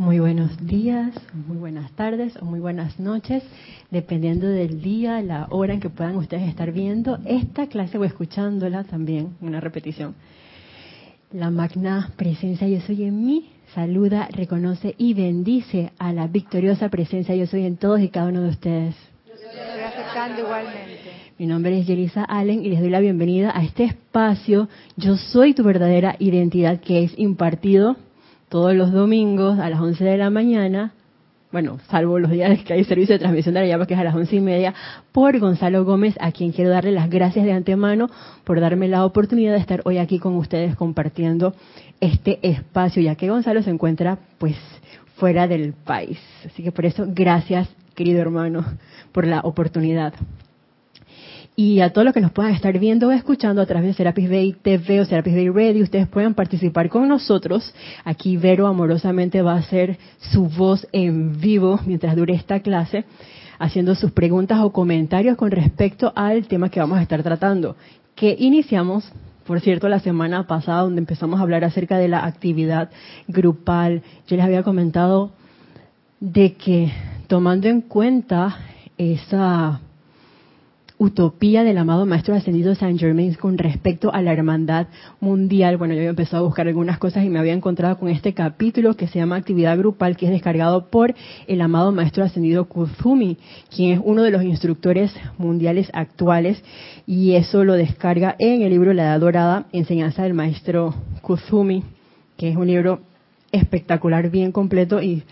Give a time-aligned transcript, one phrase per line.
[0.00, 1.12] Muy buenos días,
[1.46, 3.42] muy buenas tardes o muy buenas noches,
[3.90, 8.84] dependiendo del día, la hora en que puedan ustedes estar viendo esta clase o escuchándola
[8.84, 10.14] también, una repetición.
[11.32, 17.34] La magna presencia yo soy en mí, saluda, reconoce y bendice a la victoriosa presencia
[17.34, 18.96] yo soy en todos y cada uno de ustedes.
[20.38, 21.10] Igualmente.
[21.36, 24.70] Mi nombre es Yelisa Allen y les doy la bienvenida a este espacio.
[24.96, 27.96] Yo soy tu verdadera identidad que es impartido
[28.50, 30.92] todos los domingos a las 11 de la mañana,
[31.52, 34.04] bueno, salvo los días que hay servicio de transmisión de la llama, que es a
[34.04, 34.74] las once y media,
[35.12, 38.10] por Gonzalo Gómez, a quien quiero darle las gracias de antemano
[38.44, 41.54] por darme la oportunidad de estar hoy aquí con ustedes compartiendo
[42.00, 44.56] este espacio, ya que Gonzalo se encuentra pues
[45.16, 46.18] fuera del país.
[46.44, 48.64] Así que por eso, gracias, querido hermano,
[49.12, 50.12] por la oportunidad.
[51.62, 54.30] Y a todos los que nos puedan estar viendo o escuchando a través de Serapis
[54.30, 57.74] Bay TV o Serapis Bay Radio, ustedes pueden participar con nosotros.
[58.02, 59.98] Aquí Vero amorosamente va a hacer
[60.32, 63.04] su voz en vivo mientras dure esta clase,
[63.58, 67.76] haciendo sus preguntas o comentarios con respecto al tema que vamos a estar tratando,
[68.14, 69.12] que iniciamos
[69.46, 72.88] por cierto, la semana pasada, donde empezamos a hablar acerca de la actividad
[73.28, 75.32] grupal, yo les había comentado
[76.20, 76.90] de que
[77.26, 78.56] tomando en cuenta
[78.96, 79.80] esa
[81.00, 85.78] utopía del amado Maestro Ascendido Saint Germain con respecto a la hermandad mundial.
[85.78, 88.94] Bueno, yo había empezado a buscar algunas cosas y me había encontrado con este capítulo
[88.96, 91.14] que se llama Actividad Grupal, que es descargado por
[91.46, 93.38] el amado Maestro Ascendido Kuzumi,
[93.74, 96.62] quien es uno de los instructores mundiales actuales,
[97.06, 101.82] y eso lo descarga en el libro La Edad Dorada, Enseñanza del Maestro Kuzumi,
[102.36, 103.00] que es un libro
[103.52, 105.22] espectacular, bien completo y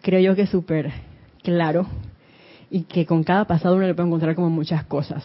[0.00, 0.90] creo yo que súper
[1.42, 1.86] claro
[2.70, 5.24] y que con cada pasado uno le puede encontrar como muchas cosas.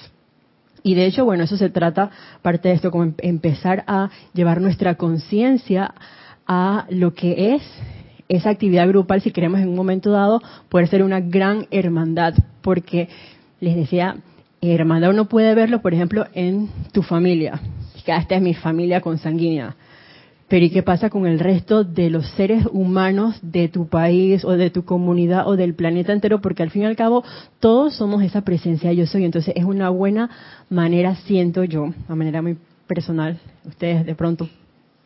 [0.84, 4.62] Y de hecho, bueno, eso se trata, parte de esto, como em-, empezar a llevar
[4.62, 5.94] nuestra conciencia
[6.46, 7.62] a lo que es
[8.28, 13.10] esa actividad grupal, si queremos en un momento dado poder ser una gran hermandad, porque
[13.60, 14.18] les decía,
[14.62, 17.62] hermandad uno puede verlo, por ejemplo, en tu familia,
[18.06, 19.76] esta es mi familia consanguínea,
[20.54, 24.52] pero ¿y qué pasa con el resto de los seres humanos de tu país o
[24.52, 26.42] de tu comunidad o del planeta entero?
[26.42, 27.24] Porque al fin y al cabo
[27.60, 29.26] todos somos esa presencia yo soy.
[29.26, 30.30] Entonces es una buena
[30.70, 32.56] manera, siento yo, a manera muy
[32.86, 34.48] personal, ustedes de pronto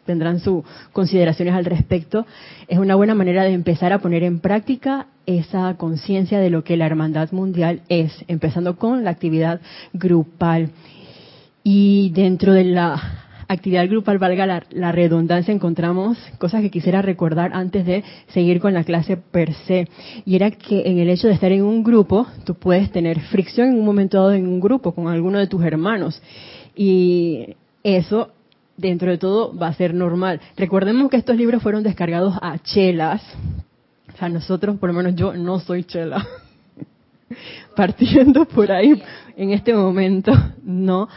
[0.05, 2.25] tendrán sus consideraciones al respecto,
[2.67, 6.75] es una buena manera de empezar a poner en práctica esa conciencia de lo que
[6.75, 9.61] la hermandad mundial es, empezando con la actividad
[9.93, 10.71] grupal.
[11.63, 17.85] Y dentro de la actividad grupal, valga la, redundancia, encontramos cosas que quisiera recordar antes
[17.85, 19.87] de seguir con la clase per se.
[20.25, 23.69] Y era que en el hecho de estar en un grupo, tú puedes tener fricción
[23.69, 26.21] en un momento dado en un grupo con alguno de tus hermanos.
[26.75, 28.31] Y eso,
[28.75, 30.41] dentro de todo, va a ser normal.
[30.55, 33.21] Recordemos que estos libros fueron descargados a chelas.
[34.13, 36.25] O sea, nosotros, por lo menos yo, no soy chela.
[37.75, 39.01] Partiendo por ahí
[39.35, 40.31] en este momento,
[40.63, 41.07] no.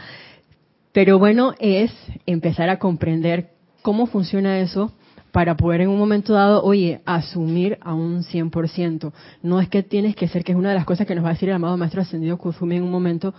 [0.93, 1.91] Pero bueno, es
[2.25, 4.91] empezar a comprender cómo funciona eso
[5.31, 9.13] para poder en un momento dado, oye, asumir a un 100%.
[9.41, 11.29] No es que tienes que ser, que es una de las cosas que nos va
[11.29, 13.33] a decir el amado Maestro Ascendido Kuzumi en un momento,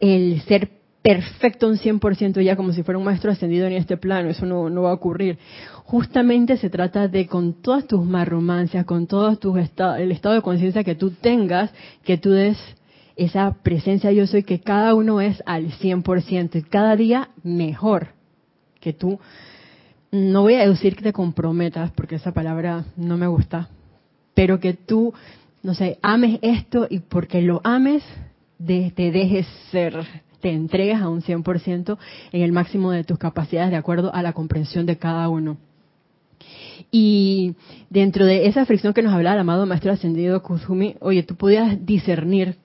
[0.00, 0.70] el ser
[1.02, 4.82] perfecto un 100% ya como si fuera un Maestro Ascendido en este plano, eso no,
[4.82, 5.38] va a ocurrir.
[5.84, 10.84] Justamente se trata de con todas tus marromancias, con todo tus el estado de conciencia
[10.84, 11.70] que tú tengas,
[12.04, 12.58] que tú des
[13.24, 18.08] esa presencia yo soy que cada uno es al 100% y cada día mejor
[18.80, 19.20] que tú.
[20.10, 23.68] No voy a decir que te comprometas porque esa palabra no me gusta,
[24.32, 25.12] pero que tú,
[25.62, 28.02] no sé, ames esto y porque lo ames,
[28.58, 29.94] te dejes ser,
[30.40, 31.98] te entregues a un 100%
[32.32, 35.58] en el máximo de tus capacidades de acuerdo a la comprensión de cada uno.
[36.90, 37.54] Y
[37.90, 41.84] dentro de esa fricción que nos hablaba el amado Maestro Ascendido Kuzumi, oye, tú podías
[41.84, 42.56] discernir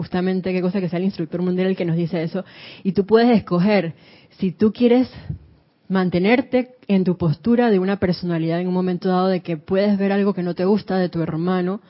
[0.00, 2.42] justamente qué cosa que sea el instructor mundial el que nos dice eso.
[2.82, 3.92] Y tú puedes escoger
[4.38, 5.10] si tú quieres
[5.88, 10.10] mantenerte en tu postura de una personalidad en un momento dado de que puedes ver
[10.12, 11.82] algo que no te gusta de tu hermano.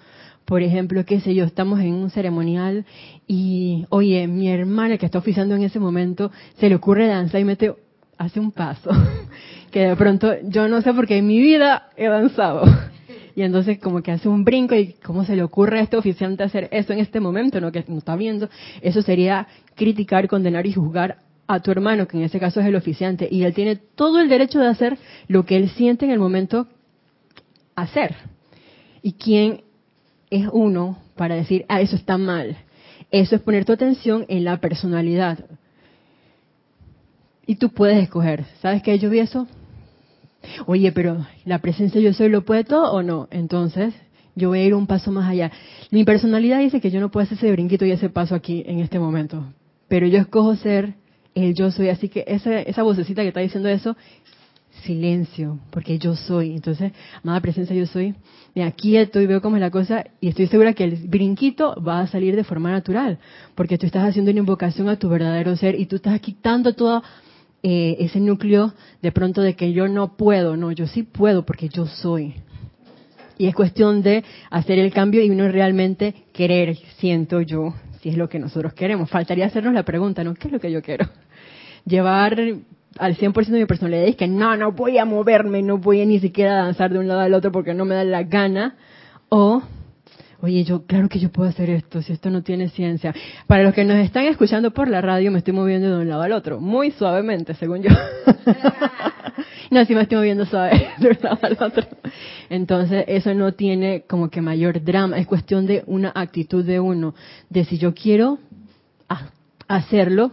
[0.44, 2.84] Por ejemplo, qué sé yo, estamos en un ceremonial
[3.28, 7.44] y, oye, mi hermana que está oficiando en ese momento se le ocurre danzar y
[7.44, 7.72] mete,
[8.18, 8.90] hace un paso,
[9.70, 12.64] que de pronto yo no sé por qué en mi vida he danzado
[13.40, 16.42] y entonces como que hace un brinco y cómo se le ocurre a este oficiante
[16.42, 17.72] hacer eso en este momento, ¿no?
[17.72, 18.50] Que no está viendo.
[18.82, 19.46] Eso sería
[19.76, 23.44] criticar, condenar y juzgar a tu hermano, que en ese caso es el oficiante, y
[23.44, 26.66] él tiene todo el derecho de hacer lo que él siente en el momento
[27.76, 28.14] hacer.
[29.00, 29.62] ¿Y quién
[30.28, 32.58] es uno para decir, ah, eso está mal?
[33.10, 35.46] Eso es poner tu atención en la personalidad.
[37.46, 38.44] Y tú puedes escoger.
[38.60, 38.98] ¿Sabes qué?
[38.98, 39.48] Yo vi eso
[40.66, 43.28] Oye, pero la presencia yo soy lo puede todo o no.
[43.31, 43.94] Entonces,
[44.34, 45.50] yo voy a ir un paso más allá.
[45.90, 48.81] Mi personalidad dice que yo no puedo hacer ese brinquito y ese paso aquí en
[48.81, 49.44] este momento.
[49.88, 50.94] Pero yo escojo ser
[51.34, 51.88] el yo soy.
[51.88, 53.96] Así que esa, esa vocecita que está diciendo eso,
[54.84, 56.54] silencio, porque yo soy.
[56.54, 56.92] Entonces,
[57.22, 58.14] amada presencia, yo soy.
[58.54, 62.00] Me quieto y veo cómo es la cosa y estoy segura que el brinquito va
[62.00, 63.19] a salir de forma natural,
[63.54, 67.02] porque tú estás haciendo una invocación a tu verdadero ser y tú estás quitando todo
[67.62, 68.72] eh, ese núcleo
[69.02, 72.34] de pronto de que yo no puedo, no, yo sí puedo porque yo soy.
[73.36, 78.16] Y es cuestión de hacer el cambio y uno realmente querer, siento yo, si es
[78.16, 79.08] lo que nosotros queremos.
[79.08, 80.34] Faltaría hacernos la pregunta, ¿no?
[80.34, 81.06] ¿Qué es lo que yo quiero?
[81.86, 82.38] Llevar
[82.98, 86.02] al 100% de mi personalidad y es que no, no voy a moverme, no voy
[86.02, 88.76] a ni siquiera danzar de un lado al otro porque no me da la gana.
[89.28, 89.62] O,
[90.42, 93.14] oye, yo, claro que yo puedo hacer esto, si esto no tiene ciencia.
[93.46, 96.22] Para los que nos están escuchando por la radio, me estoy moviendo de un lado
[96.22, 97.90] al otro, muy suavemente, según yo.
[99.70, 101.87] no, sí me estoy moviendo suave de un lado al otro.
[102.48, 107.14] Entonces, eso no tiene como que mayor drama, es cuestión de una actitud de uno,
[107.48, 108.38] de si yo quiero
[109.69, 110.32] hacerlo,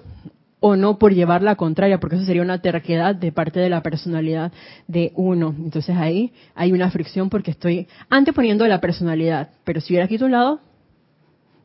[0.60, 3.84] o no por llevar la contraria, porque eso sería una terquedad de parte de la
[3.84, 4.52] personalidad
[4.88, 5.54] de uno.
[5.58, 9.50] Entonces ahí hay una fricción porque estoy anteponiendo la personalidad.
[9.64, 10.60] Pero si hubiera aquí tu lado,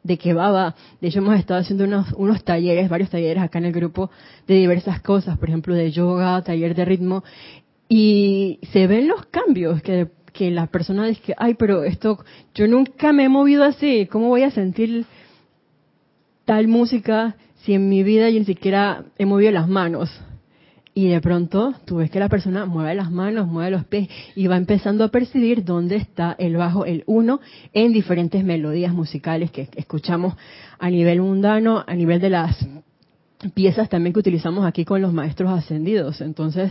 [0.02, 0.74] de que va, va.
[1.00, 4.10] De hecho, hemos estado haciendo unos, unos talleres, varios talleres acá en el grupo
[4.46, 7.22] de diversas cosas, por ejemplo, de yoga, taller de ritmo,
[7.88, 12.24] y se ven los cambios que, que la persona dice que, ay, pero esto,
[12.54, 15.06] yo nunca me he movido así, ¿cómo voy a sentir
[16.44, 20.10] tal música si en mi vida yo ni siquiera he movido las manos?
[20.94, 24.46] Y de pronto tú ves que la persona mueve las manos, mueve los pies y
[24.46, 27.40] va empezando a percibir dónde está el bajo, el uno,
[27.72, 30.34] en diferentes melodías musicales que escuchamos
[30.78, 32.68] a nivel mundano, a nivel de las
[33.54, 36.20] piezas también que utilizamos aquí con los maestros ascendidos.
[36.20, 36.70] Entonces,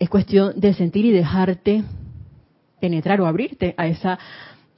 [0.00, 1.84] es cuestión de sentir y dejarte
[2.80, 4.18] penetrar o abrirte a esa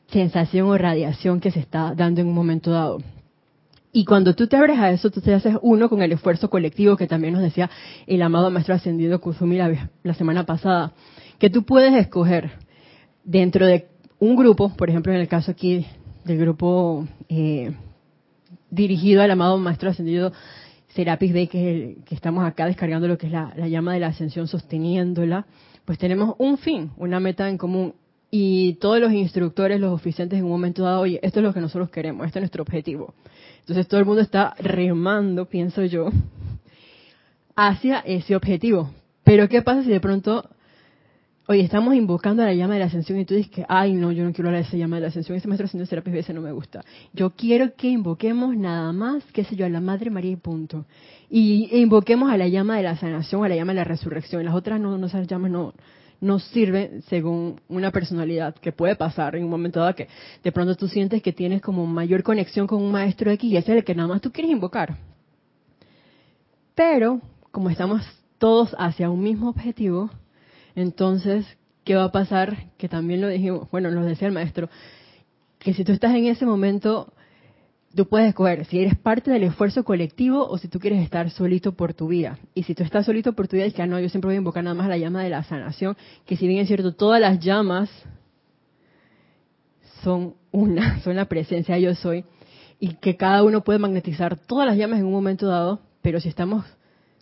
[0.08, 2.98] sensación o radiación que se está dando en un momento dado.
[3.96, 6.98] Y cuando tú te abres a eso, tú te haces uno con el esfuerzo colectivo
[6.98, 7.70] que también nos decía
[8.06, 10.92] el amado maestro ascendido Kuzumi la, semana pasada,
[11.38, 12.50] que tú puedes escoger
[13.24, 13.86] dentro de
[14.18, 15.86] un grupo, por ejemplo en el caso aquí
[16.26, 17.72] del grupo eh,
[18.70, 20.30] dirigido al amado maestro ascendido
[20.88, 24.08] Serapis Bay, que, que estamos acá descargando lo que es la, la llama de la
[24.08, 25.46] ascensión, sosteniéndola,
[25.86, 27.94] pues tenemos un fin, una meta en común.
[28.30, 31.60] Y todos los instructores, los oficiantes en un momento dado, oye, esto es lo que
[31.60, 33.14] nosotros queremos, este es nuestro objetivo.
[33.66, 36.10] Entonces todo el mundo está remando, pienso yo,
[37.56, 38.90] hacia ese objetivo.
[39.24, 40.48] Pero ¿qué pasa si de pronto,
[41.48, 44.12] oye, estamos invocando a la llama de la ascensión y tú dices que, ay, no,
[44.12, 46.32] yo no quiero hablar de esa llama de la ascensión, ese maestro haciendo terapia ese
[46.32, 46.84] no me gusta.
[47.12, 50.86] Yo quiero que invoquemos nada más, qué sé yo, a la Madre María y punto.
[51.28, 54.44] Y invoquemos a la llama de la sanación, a la llama de la resurrección.
[54.44, 55.74] Las otras no, no esas llamas no,
[56.20, 60.08] no sirve según una personalidad que puede pasar en un momento dado que
[60.42, 63.72] de pronto tú sientes que tienes como mayor conexión con un maestro aquí y ese
[63.72, 64.96] es el que nada más tú quieres invocar.
[66.74, 67.20] Pero
[67.50, 68.02] como estamos
[68.38, 70.10] todos hacia un mismo objetivo,
[70.74, 71.46] entonces,
[71.84, 72.70] ¿qué va a pasar?
[72.76, 74.68] Que también lo dijimos, bueno, nos decía el maestro,
[75.58, 77.12] que si tú estás en ese momento
[77.96, 81.72] tú puedes escoger si eres parte del esfuerzo colectivo o si tú quieres estar solito
[81.72, 82.38] por tu vida.
[82.54, 84.34] Y si tú estás solito por tu vida, es que ah, no, yo siempre voy
[84.36, 87.20] a invocar nada más la llama de la sanación, que si bien es cierto, todas
[87.20, 87.90] las llamas
[90.04, 92.24] son una, son la presencia yo soy,
[92.78, 96.28] y que cada uno puede magnetizar todas las llamas en un momento dado, pero si
[96.28, 96.64] estamos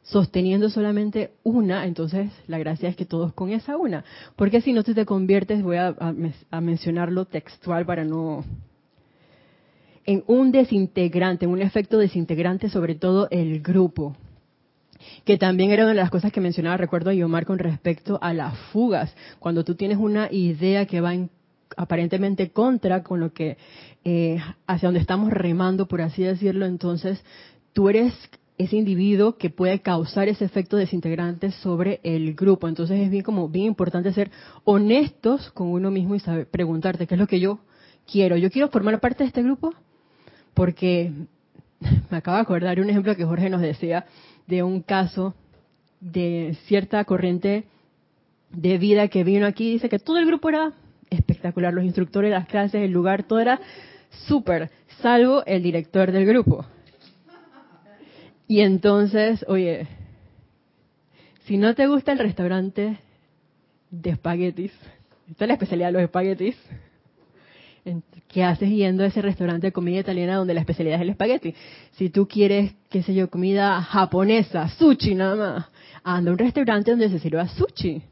[0.03, 4.05] sosteniendo solamente una, entonces la gracia es que todos con esa una.
[4.37, 8.45] Porque si no tú te conviertes, voy a mencionarlo textual para no
[10.07, 14.17] en un desintegrante, en un efecto desintegrante sobre todo el grupo.
[15.25, 18.33] Que también era una de las cosas que mencionaba, recuerdo a Yomar con respecto a
[18.33, 19.15] las fugas.
[19.39, 21.31] Cuando tú tienes una idea que va en,
[21.77, 23.57] aparentemente contra con lo que,
[24.05, 27.23] eh, hacia donde estamos remando, por así decirlo, entonces
[27.73, 28.15] tú eres
[28.57, 32.69] ese individuo que puede causar ese efecto desintegrante sobre el grupo.
[32.69, 34.31] Entonces es bien como bien importante ser
[34.65, 37.59] honestos con uno mismo y saber preguntarte qué es lo que yo
[38.11, 38.37] quiero.
[38.37, 39.75] Yo quiero formar parte de este grupo
[40.55, 41.13] porque
[42.11, 44.07] me acabo de acordar un ejemplo que Jorge nos decía
[44.47, 45.35] de un caso
[46.01, 47.65] de cierta corriente
[48.51, 49.73] de vida que vino aquí.
[49.73, 50.73] Dice que todo el grupo era
[51.11, 53.61] espectacular, los instructores, las clases, el lugar, todo era
[54.27, 54.71] súper,
[55.01, 56.65] salvo el director del grupo.
[58.47, 59.87] Y entonces, oye,
[61.45, 62.99] si no te gusta el restaurante
[63.91, 64.73] de espaguetis,
[65.31, 66.57] esta es la especialidad de los espaguetis,
[68.35, 71.55] ¿Qué haces yendo a ese restaurante de comida italiana donde la especialidad es el espagueti?
[71.93, 75.67] Si tú quieres, qué sé yo, comida japonesa, sushi nada más,
[76.03, 78.03] anda a un restaurante donde se sirva sushi.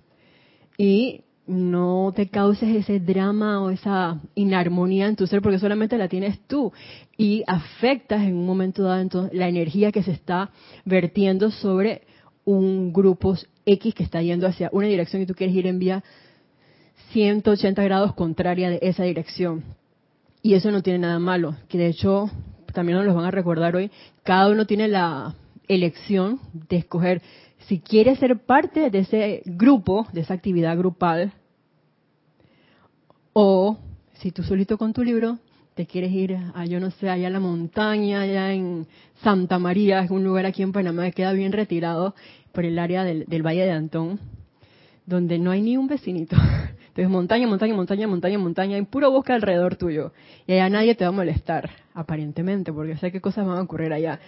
[0.79, 6.07] y no te causes ese drama o esa inarmonía en tu ser porque solamente la
[6.07, 6.73] tienes tú
[7.19, 10.53] y afectas en un momento dado entonces la energía que se está
[10.85, 12.03] vertiendo sobre
[12.45, 13.37] un grupo
[13.67, 16.05] X que está yendo hacia una dirección y tú quieres ir en vía
[17.11, 19.82] 180 grados contraria de esa dirección.
[20.43, 22.31] Y eso no tiene nada malo, que de hecho
[22.73, 23.91] también nos van a recordar hoy,
[24.25, 25.35] cada uno tiene la
[25.69, 27.23] elección de escoger
[27.69, 31.33] si quiere ser parte de ese grupo, de esa actividad grupal,
[33.33, 33.79] o
[34.15, 35.39] si tú solito con tu libro
[35.75, 38.87] te quieres ir a, yo no sé, allá a la montaña, allá en
[39.23, 42.15] Santa María, es un lugar aquí en Panamá que queda bien retirado
[42.53, 44.21] por el área del, del Valle de Antón,
[45.07, 46.37] donde no hay ni un vecinito.
[46.93, 50.13] Entonces, montaña, montaña, montaña, montaña, montaña, y puro bosque alrededor tuyo.
[50.47, 53.95] Y allá nadie te va a molestar, aparentemente, porque sé qué cosas van a ocurrir
[53.95, 54.21] allá.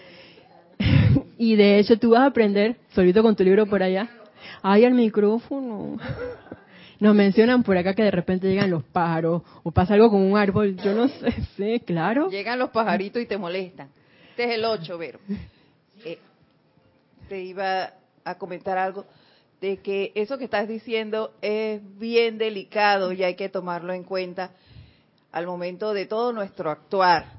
[1.37, 4.09] y de hecho, tú vas a aprender, solito con tu libro por allá.
[4.63, 5.99] Ay, el micrófono.
[6.99, 10.35] Nos mencionan por acá que de repente llegan los pájaros o pasa algo con un
[10.35, 10.75] árbol.
[10.77, 12.31] Yo no sé, sí, claro.
[12.31, 13.89] Llegan los pajaritos y te molestan.
[14.31, 15.19] Este es el 8, Vero.
[16.03, 16.19] Eh,
[17.29, 17.89] te iba
[18.23, 19.05] a comentar algo
[19.65, 24.51] de que eso que estás diciendo es bien delicado y hay que tomarlo en cuenta
[25.31, 27.33] al momento de todo nuestro actuar.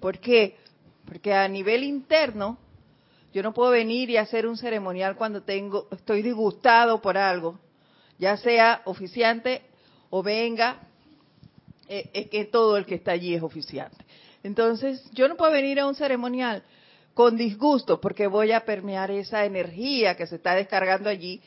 [0.00, 0.56] ¿Por qué?
[1.04, 2.56] Porque a nivel interno
[3.34, 7.58] yo no puedo venir y hacer un ceremonial cuando tengo estoy disgustado por algo,
[8.18, 9.60] ya sea oficiante
[10.08, 10.80] o venga,
[11.88, 14.02] eh, es que todo el que está allí es oficiante.
[14.42, 16.62] Entonces, yo no puedo venir a un ceremonial
[17.12, 21.42] con disgusto porque voy a permear esa energía que se está descargando allí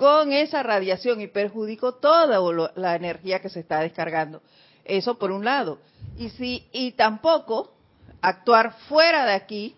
[0.00, 2.40] con esa radiación y perjudico toda
[2.74, 4.40] la energía que se está descargando.
[4.82, 5.78] Eso por un lado.
[6.16, 7.74] Y si y tampoco
[8.22, 9.76] actuar fuera de aquí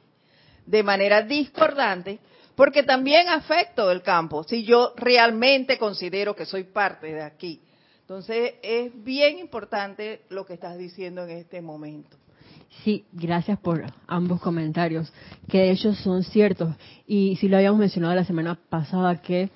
[0.64, 2.20] de manera discordante,
[2.54, 7.60] porque también afecto el campo, si yo realmente considero que soy parte de aquí.
[8.02, 12.16] Entonces, es bien importante lo que estás diciendo en este momento.
[12.84, 15.12] Sí, gracias por ambos comentarios,
[15.48, 16.76] que de hecho son ciertos.
[17.08, 19.50] Y si lo habíamos mencionado la semana pasada, que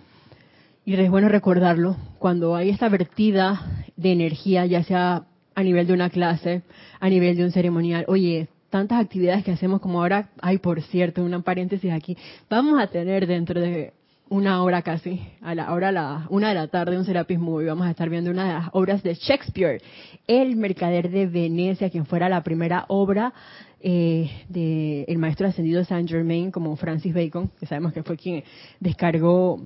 [0.87, 3.61] y es bueno recordarlo, cuando hay esta vertida
[3.97, 5.25] de energía, ya sea
[5.57, 6.63] a nivel de una clase,
[7.01, 11.25] a nivel de un ceremonial, oye, tantas actividades que hacemos como ahora, hay por cierto,
[11.25, 12.17] una paréntesis aquí,
[12.49, 13.95] vamos a tener dentro de
[14.29, 17.89] una hora casi, a la hora la una de la tarde, un Serapis Movie, vamos
[17.89, 19.83] a estar viendo una de las obras de Shakespeare,
[20.29, 23.33] El Mercader de Venecia, quien fuera la primera obra
[23.81, 28.45] eh, del maestro ascendido Saint Germain, como Francis Bacon, que sabemos que fue quien
[28.79, 29.61] descargó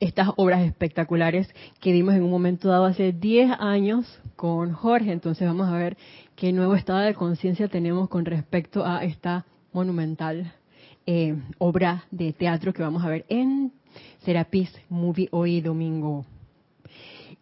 [0.00, 1.48] estas obras espectaculares
[1.80, 5.12] que vimos en un momento dado hace 10 años con Jorge.
[5.12, 5.96] Entonces vamos a ver
[6.34, 10.52] qué nuevo estado de conciencia tenemos con respecto a esta monumental
[11.06, 13.72] eh, obra de teatro que vamos a ver en
[14.24, 16.24] Serapis Movie hoy domingo.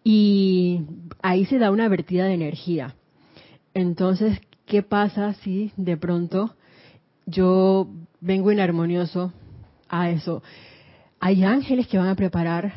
[0.02, 0.82] Y
[1.22, 2.94] ahí se da una vertida de energía.
[3.74, 6.54] Entonces, ¿qué pasa si de pronto
[7.26, 7.88] yo
[8.20, 9.32] vengo inarmonioso
[9.88, 10.42] a eso?
[11.20, 12.72] Hay ángeles que van a preparar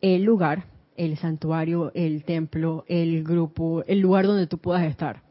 [0.00, 0.64] el lugar,
[0.96, 5.22] el santuario, el templo, el grupo, el lugar donde tú puedas estar,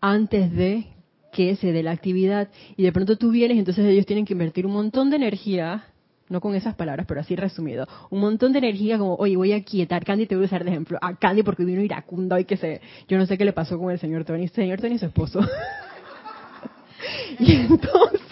[0.00, 0.86] antes de
[1.32, 2.48] que se dé la actividad.
[2.76, 5.84] Y de pronto tú vienes, entonces ellos tienen que invertir un montón de energía,
[6.28, 9.64] no con esas palabras, pero así resumido, un montón de energía como, oye, voy a
[9.64, 12.56] quietar, Candy te voy a usar de ejemplo, a Candy porque vino iracundo y que
[12.56, 15.40] sé, yo no sé qué le pasó con el señor Tony, señor Tony su esposo.
[17.40, 18.29] y entonces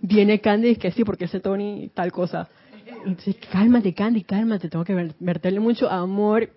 [0.00, 2.48] viene Candy y que sí, porque ese Tony tal cosa.
[3.04, 6.50] Entonces, cálmate, Candy, cálmate, tengo que verterle mucho amor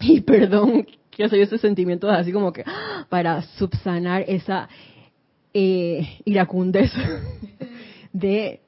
[0.00, 2.64] y perdón, que soy ese sentimiento así como que
[3.08, 4.68] para subsanar esa
[5.52, 6.92] eh, iracundez
[8.12, 8.60] de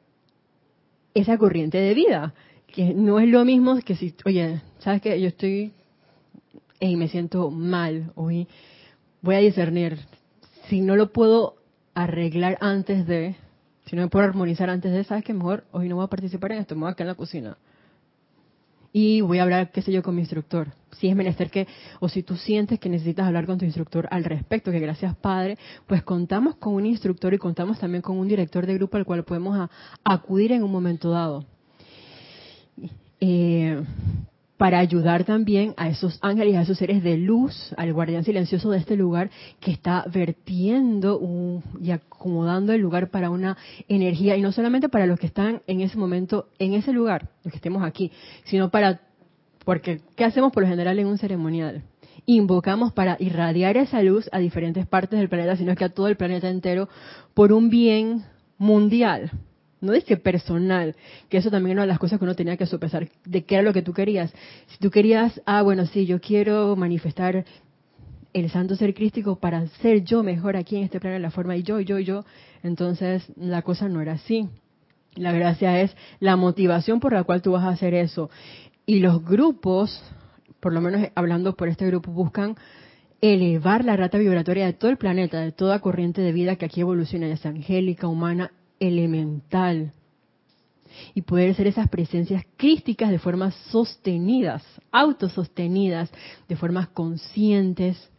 [1.15, 2.35] esa corriente de vida,
[2.67, 5.19] que no es lo mismo que si, oye, ¿sabes qué?
[5.21, 5.73] Yo estoy
[6.79, 8.47] y me siento mal hoy,
[9.23, 9.99] voy a discernir,
[10.69, 11.57] si no lo puedo
[11.95, 13.35] arreglar antes de,
[13.87, 16.53] si no me puedo armonizar antes de, ¿sabes que Mejor hoy no voy a participar
[16.53, 17.57] en esto, me voy a quedar en la cocina.
[18.93, 20.73] Y voy a hablar, qué sé yo, con mi instructor.
[20.99, 21.67] Si es menester que,
[22.01, 25.59] o si tú sientes que necesitas hablar con tu instructor al respecto, que gracias Padre,
[25.87, 29.25] pues contamos con un instructor y contamos también con un director de grupo al cual
[29.25, 29.69] podemos
[30.03, 31.45] acudir en un momento dado.
[33.21, 33.83] Eh,
[34.57, 38.79] para ayudar también a esos ángeles, a esos seres de luz, al guardián silencioso de
[38.79, 41.21] este lugar que está vertiendo
[41.81, 43.57] y acomodando el lugar para una
[43.89, 47.53] energía, y no solamente para los que están en ese momento en ese lugar, los
[47.53, 48.11] que estemos aquí,
[48.45, 49.01] sino para,
[49.65, 51.83] porque ¿qué hacemos por lo general en un ceremonial?
[52.25, 56.17] Invocamos para irradiar esa luz a diferentes partes del planeta, sino que a todo el
[56.17, 56.89] planeta entero,
[57.35, 58.25] por un bien
[58.59, 59.31] mundial
[59.87, 60.95] no dice personal,
[61.29, 63.55] que eso también era una de las cosas que uno tenía que sopesar, de qué
[63.55, 64.33] era lo que tú querías.
[64.67, 67.45] Si tú querías, ah, bueno, sí, yo quiero manifestar
[68.33, 71.57] el santo ser crístico para ser yo mejor aquí en este plano de la forma
[71.57, 72.27] y yo, yo, yo,
[72.63, 74.49] entonces la cosa no era así.
[75.15, 78.29] La gracia es la motivación por la cual tú vas a hacer eso.
[78.85, 80.03] Y los grupos,
[80.61, 82.57] por lo menos hablando por este grupo, buscan
[83.23, 86.83] elevar la rata vibratoria de todo el planeta, de toda corriente de vida que aquí
[86.83, 89.93] evoluciona, ya sea angélica, humana, elemental.
[91.15, 96.11] Y poder ser esas presencias crísticas de formas sostenidas, autosostenidas,
[96.49, 98.11] de formas conscientes,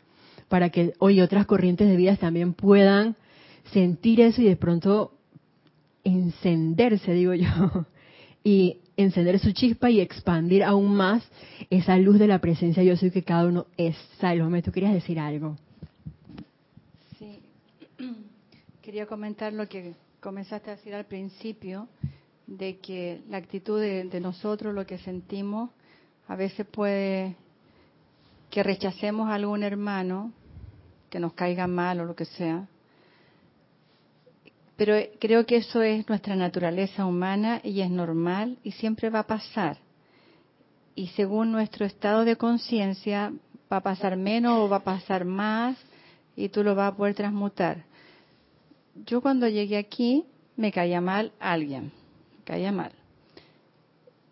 [0.48, 3.16] para que hoy otras corrientes de vida también puedan
[3.74, 5.14] sentir eso y de pronto
[6.04, 7.86] encenderse, digo yo,
[8.44, 11.24] y encender su chispa y expandir aún más
[11.70, 13.96] esa luz de la presencia yo soy que cada uno es.
[14.20, 15.58] Salome, ¿tú querías decir algo?
[17.20, 17.40] Sí,
[18.82, 21.88] quería comentar lo que comenzaste a decir al principio,
[22.48, 25.70] de que la actitud de, nosotros, lo que sentimos,
[26.28, 27.36] a veces puede
[28.50, 30.32] que rechacemos a algún hermano,
[31.10, 32.68] que nos caiga mal o lo que sea,
[34.78, 39.28] pero creo que eso es nuestra naturaleza humana y es normal y siempre va a
[39.28, 39.78] pasar.
[40.94, 43.34] Y según nuestro estado de conciencia,
[43.72, 45.78] va a pasar menos o va a pasar más
[46.36, 47.84] y tú lo vas a poder transmutar.
[49.06, 50.26] Yo cuando llegué aquí
[50.56, 51.92] me caía mal alguien,
[52.38, 52.92] me caía mal.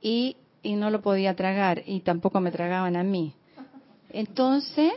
[0.02, 3.34] Y, y no lo podía tragar y tampoco me tragaban a mí.
[4.10, 4.94] Entonces,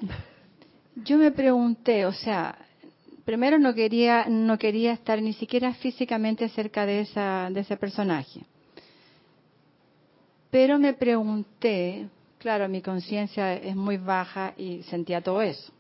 [1.05, 2.57] yo me pregunté, o sea,
[3.29, 8.41] primero no quería no quería estar ni siquiera físicamente cerca de esa de ese personaje
[10.51, 12.09] pero me pregunté
[12.39, 15.71] claro mi conciencia es muy baja y sentía todo eso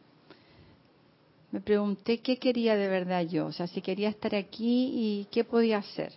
[1.50, 5.44] me pregunté qué quería de verdad yo o sea si quería estar aquí y qué
[5.44, 6.12] podía hacer.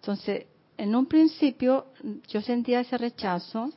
[0.00, 1.86] Entonces en un principio
[2.28, 3.70] yo sentía ese rechazo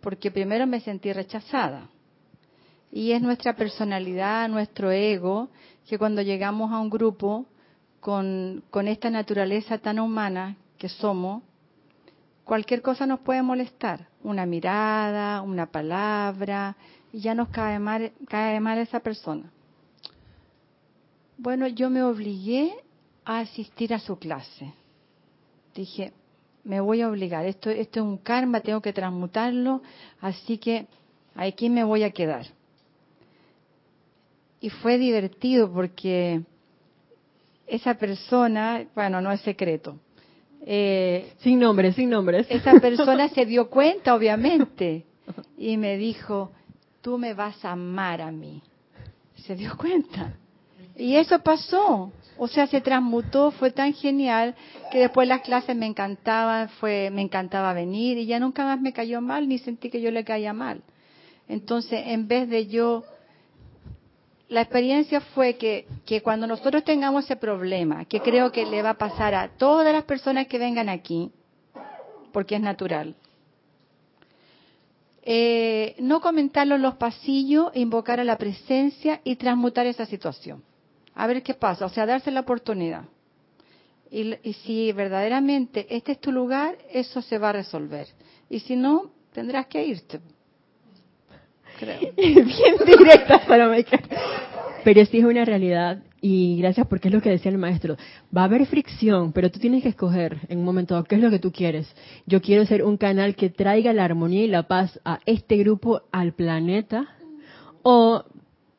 [0.00, 1.88] porque primero me sentí rechazada.
[2.92, 5.48] Y es nuestra personalidad, nuestro ego,
[5.88, 7.46] que cuando llegamos a un grupo
[7.98, 11.42] con, esta naturaleza tan humana que somos,
[12.44, 16.76] cualquier cosa nos puede molestar, una mirada, una palabra,
[17.10, 19.50] y ya nos cae mal, cae mal esa persona.
[21.36, 22.74] Bueno, yo me obligué
[23.24, 24.72] a asistir a su clase.
[25.74, 26.12] Dije,
[26.62, 29.82] me voy a obligar, esto, esto es un karma, tengo que transmutarlo,
[30.20, 30.86] así que
[31.34, 32.46] aquí me voy a quedar
[34.64, 36.40] y fue divertido porque
[37.66, 39.98] esa persona, bueno, no es secreto.
[40.64, 42.46] Eh, sin nombres, sin nombres.
[42.50, 45.04] Esa persona se dio cuenta, obviamente,
[45.58, 46.50] y me dijo,
[47.02, 48.62] tú me vas a amar a mí.
[49.36, 50.32] Se dio cuenta.
[50.96, 52.12] Y eso pasó.
[52.36, 54.54] O sea, se transmutó, fue tan genial
[54.90, 58.92] que después las clases me encantaban, fue, me encantaba venir y ya nunca más me
[58.92, 60.82] cayó mal ni sentí que yo le caía mal.
[61.48, 63.04] Entonces, en vez de yo
[64.48, 68.90] la experiencia fue que, que cuando nosotros tengamos ese problema, que creo que le va
[68.90, 71.30] a pasar a todas las personas que vengan aquí,
[72.32, 73.14] porque es natural,
[75.22, 80.62] eh, no comentarlo en los pasillos, invocar a la presencia y transmutar esa situación.
[81.14, 83.04] A ver qué pasa, o sea, darse la oportunidad.
[84.10, 88.06] Y, y, si verdaderamente este es tu lugar, eso se va a resolver.
[88.48, 90.20] Y si no, tendrás que irte.
[92.16, 93.40] Bien directa,
[94.84, 97.96] Pero sí es una realidad y gracias porque es lo que decía el maestro.
[98.34, 101.30] Va a haber fricción, pero tú tienes que escoger en un momento qué es lo
[101.30, 101.86] que tú quieres.
[102.26, 106.02] Yo quiero ser un canal que traiga la armonía y la paz a este grupo,
[106.12, 107.08] al planeta,
[107.82, 108.24] o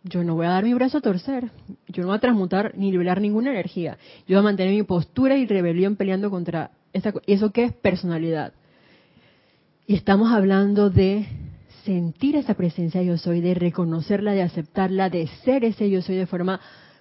[0.07, 1.49] yo no voy a dar mi brazo a torcer.
[1.87, 3.97] Yo no voy a transmutar ni liberar ninguna energía.
[4.27, 8.53] Yo voy a mantener mi postura y rebelión peleando contra esa, eso que es personalidad.
[9.87, 11.25] Y estamos hablando de
[11.83, 16.27] sentir esa presencia yo soy, de reconocerla, de aceptarla, de ser ese yo soy de
[16.27, 16.59] forma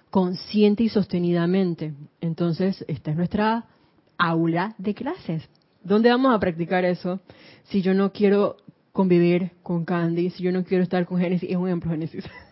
[0.09, 1.93] consciente y sostenidamente.
[2.21, 3.65] Entonces, esta es nuestra
[4.17, 5.47] aula de clases.
[5.83, 7.19] ¿Dónde vamos a practicar eso?
[7.65, 8.57] Si yo no quiero
[8.91, 12.25] convivir con Candy, si yo no quiero estar con Génesis, es un ejemplo Génesis.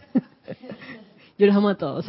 [1.37, 2.05] yo los amo a todos.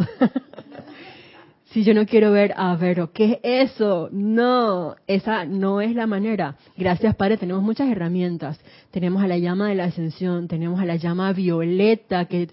[1.66, 4.08] si yo no quiero ver a Vero, ¿qué es eso?
[4.12, 6.56] No, esa no es la manera.
[6.76, 8.60] Gracias, Padre, tenemos muchas herramientas.
[8.90, 12.48] Tenemos a la llama de la ascensión, tenemos a la llama violeta que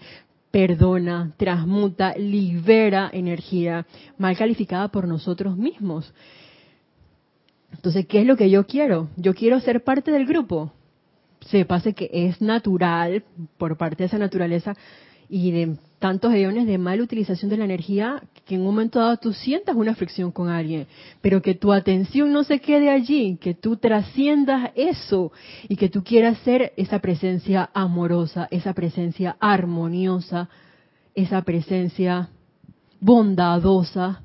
[0.50, 3.86] perdona, transmuta, libera energía
[4.18, 6.12] mal calificada por nosotros mismos.
[7.72, 9.08] Entonces, ¿qué es lo que yo quiero?
[9.16, 10.72] Yo quiero ser parte del grupo.
[11.40, 13.24] Se pase que es natural
[13.56, 14.76] por parte de esa naturaleza
[15.28, 19.16] y de tantos eones de mala utilización de la energía que en un momento dado
[19.18, 20.88] tú sientas una fricción con alguien,
[21.20, 25.30] pero que tu atención no se quede allí, que tú trasciendas eso
[25.68, 30.48] y que tú quieras ser esa presencia amorosa, esa presencia armoniosa,
[31.14, 32.30] esa presencia
[33.00, 34.22] bondadosa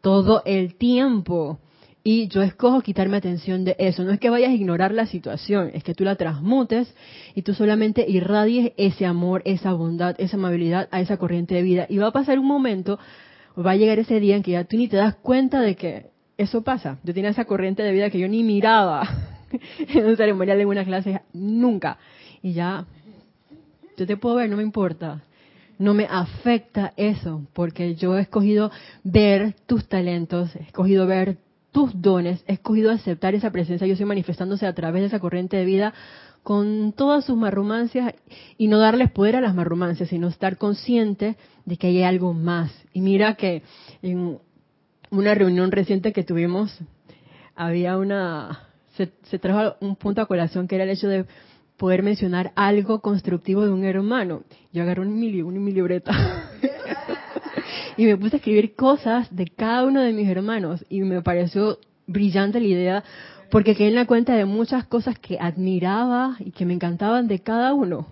[0.00, 1.60] todo el tiempo.
[2.02, 4.04] Y yo escojo quitarme atención de eso.
[4.04, 6.94] No es que vayas a ignorar la situación, es que tú la transmutes
[7.34, 11.86] y tú solamente irradies ese amor, esa bondad, esa amabilidad a esa corriente de vida.
[11.90, 12.98] Y va a pasar un momento,
[13.58, 16.06] va a llegar ese día en que ya tú ni te das cuenta de que
[16.38, 16.98] eso pasa.
[17.04, 19.02] Yo tenía esa corriente de vida que yo ni miraba
[19.78, 21.98] en un ceremonial en una clase, nunca.
[22.40, 22.86] Y ya,
[23.98, 25.22] yo te puedo ver, no me importa
[25.80, 28.70] no me afecta eso, porque yo he escogido
[29.02, 31.38] ver tus talentos, he escogido ver
[31.72, 35.56] tus dones, he escogido aceptar esa presencia, yo estoy manifestándose a través de esa corriente
[35.56, 35.94] de vida
[36.42, 38.14] con todas sus marrumancias
[38.56, 42.72] y no darles poder a las marrumancias, sino estar consciente de que hay algo más.
[42.92, 43.62] Y mira que
[44.02, 44.38] en
[45.10, 46.78] una reunión reciente que tuvimos,
[47.54, 51.26] había una, se, se trajo un punto a colación que era el hecho de
[51.76, 54.42] poder mencionar algo constructivo de un hermano.
[54.72, 56.50] Yo agarré un mi libreta
[57.96, 61.78] y me puse a escribir cosas de cada uno de mis hermanos y me pareció
[62.06, 63.04] brillante la idea
[63.50, 67.40] porque quedé en la cuenta de muchas cosas que admiraba y que me encantaban de
[67.40, 68.06] cada uno.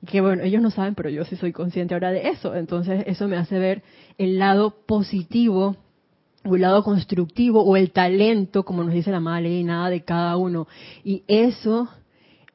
[0.00, 2.54] Y que bueno, ellos no saben, pero yo sí soy consciente ahora de eso.
[2.54, 3.82] Entonces eso me hace ver
[4.16, 5.76] el lado positivo
[6.44, 10.36] o el lado constructivo o el talento, como nos dice la madre nada de cada
[10.36, 10.68] uno.
[11.04, 11.88] Y eso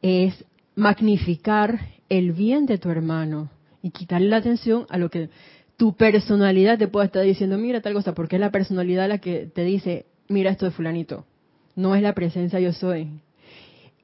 [0.02, 3.50] es magnificar el bien de tu hermano
[3.84, 5.30] y quitarle la atención a lo que
[5.82, 9.48] tu personalidad te pueda estar diciendo, mira tal cosa, porque es la personalidad la que
[9.48, 11.26] te dice, mira esto de fulanito,
[11.76, 13.20] no es la presencia yo soy.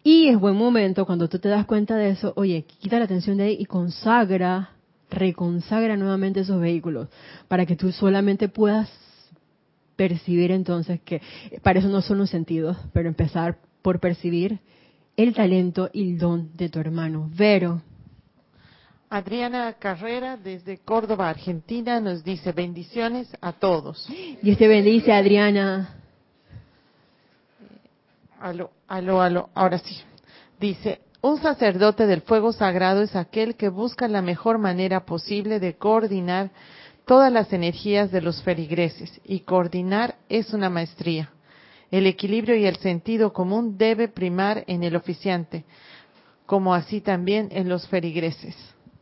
[0.03, 3.37] Y es buen momento cuando tú te das cuenta de eso, oye, quita la atención
[3.37, 4.71] de ahí y consagra,
[5.11, 7.09] reconsagra nuevamente esos vehículos,
[7.47, 8.89] para que tú solamente puedas
[9.95, 11.21] percibir entonces que,
[11.61, 14.61] para eso no son los sentidos, pero empezar por percibir
[15.15, 17.29] el talento y el don de tu hermano.
[17.37, 17.83] Vero.
[19.09, 24.05] Adriana Carrera desde Córdoba, Argentina, nos dice bendiciones a todos.
[24.41, 25.95] Dios te bendice, Adriana.
[28.41, 29.97] Aló, aló, aló, ahora sí.
[30.59, 35.75] Dice, un sacerdote del fuego sagrado es aquel que busca la mejor manera posible de
[35.75, 36.51] coordinar
[37.05, 41.31] todas las energías de los feligreses y coordinar es una maestría.
[41.91, 45.63] El equilibrio y el sentido común debe primar en el oficiante,
[46.45, 48.55] como así también en los feligreses.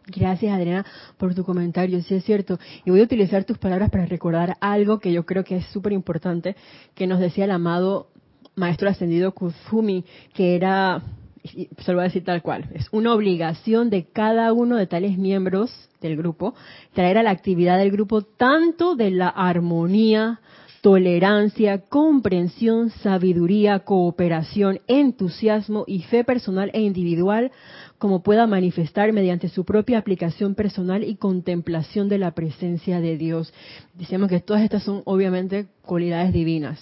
[0.07, 0.85] Gracias, Adriana,
[1.17, 2.01] por tu comentario.
[2.03, 2.59] Sí, es cierto.
[2.85, 5.93] Y voy a utilizar tus palabras para recordar algo que yo creo que es súper
[5.93, 6.55] importante,
[6.93, 8.09] que nos decía el amado
[8.55, 11.01] maestro ascendido Kuzumi, que era,
[11.43, 15.17] se lo voy a decir tal cual, es una obligación de cada uno de tales
[15.17, 16.53] miembros del grupo
[16.93, 20.39] traer a la actividad del grupo tanto de la armonía,
[20.81, 27.51] tolerancia, comprensión, sabiduría, cooperación, entusiasmo y fe personal e individual
[27.97, 33.53] como pueda manifestar mediante su propia aplicación personal y contemplación de la presencia de Dios.
[33.93, 36.79] Decimos que todas estas son obviamente cualidades divinas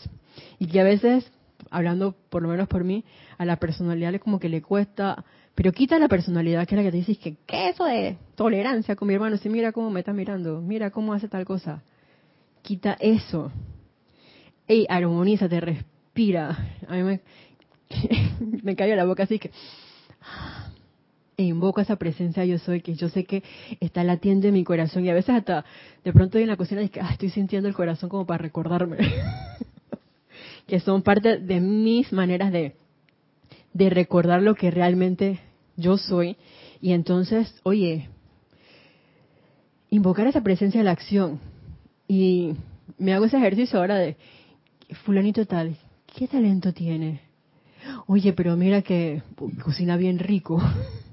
[0.60, 1.32] y que a veces,
[1.70, 3.04] hablando por lo menos por mí,
[3.38, 5.24] a la personalidad le como que le cuesta,
[5.56, 8.18] pero quita la personalidad que es la que te dices que, ¿qué es eso de
[8.36, 9.38] tolerancia con mi hermano?
[9.38, 11.84] Si mira cómo me está mirando, mira cómo hace tal cosa.
[12.64, 13.52] Quita eso
[14.68, 16.58] ey, te respira.
[16.88, 17.22] A mí me,
[18.64, 19.52] me cayó la boca así que
[21.38, 23.44] e invoco esa presencia yo soy, que yo sé que
[23.80, 25.66] está latiendo en mi corazón y a veces hasta
[26.04, 28.98] de pronto en la cocina y que ah, estoy sintiendo el corazón como para recordarme
[30.68, 32.76] que son parte de mis maneras de,
[33.74, 35.40] de recordar lo que realmente
[35.76, 36.38] yo soy
[36.82, 38.10] y entonces, oye,
[39.90, 41.40] invocar esa presencia de la acción
[42.08, 42.56] y
[42.98, 44.18] me hago ese ejercicio ahora de
[45.06, 45.78] fulanito tal,
[46.16, 47.22] ¿qué talento tiene?
[48.08, 49.22] Oye, pero mira que
[49.64, 50.62] cocina bien rico.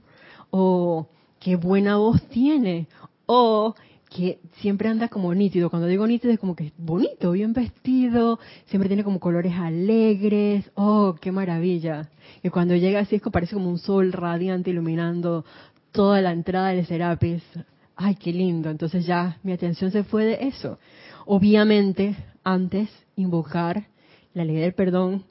[0.50, 1.08] o
[1.38, 2.88] qué buena voz tiene.
[3.26, 3.74] O
[4.10, 5.70] que siempre anda como nítido.
[5.70, 10.70] Cuando digo nítido es como que es bonito, bien vestido, siempre tiene como colores alegres.
[10.74, 12.10] Oh, qué maravilla.
[12.42, 15.44] Y cuando llega así es que parece como un sol radiante iluminando
[15.92, 17.42] toda la entrada del Serapis.
[17.94, 18.68] Ay, qué lindo.
[18.68, 20.78] Entonces ya mi atención se fue de eso.
[21.26, 23.86] Obviamente, antes invocar
[24.34, 25.24] la ley del perdón,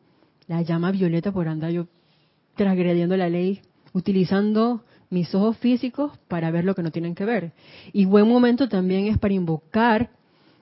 [0.47, 1.87] la llama violeta por andar yo
[2.55, 3.61] transgrediendo la ley,
[3.93, 7.51] utilizando mis ojos físicos para ver lo que no tienen que ver.
[7.93, 10.09] Y buen momento también es para invocar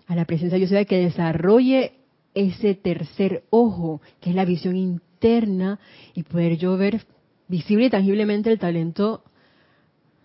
[0.08, 1.94] a la presencia yo sea que desarrolle
[2.34, 5.80] ese tercer ojo, que es la visión interna,
[6.14, 7.06] y poder yo ver
[7.48, 9.24] visible y tangiblemente el talento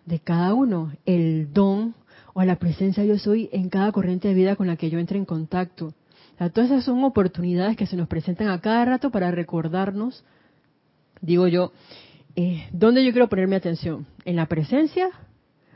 [0.07, 1.95] de cada uno, el don
[2.35, 5.19] o la presencia yo soy en cada corriente de vida con la que yo entre
[5.19, 5.95] en contacto.
[6.39, 10.25] Todas esas son oportunidades que se nos presentan a cada rato para recordarnos,
[11.21, 11.73] digo yo,
[12.37, 14.07] eh, ¿dónde yo quiero poner mi atención?
[14.25, 15.11] ¿En la presencia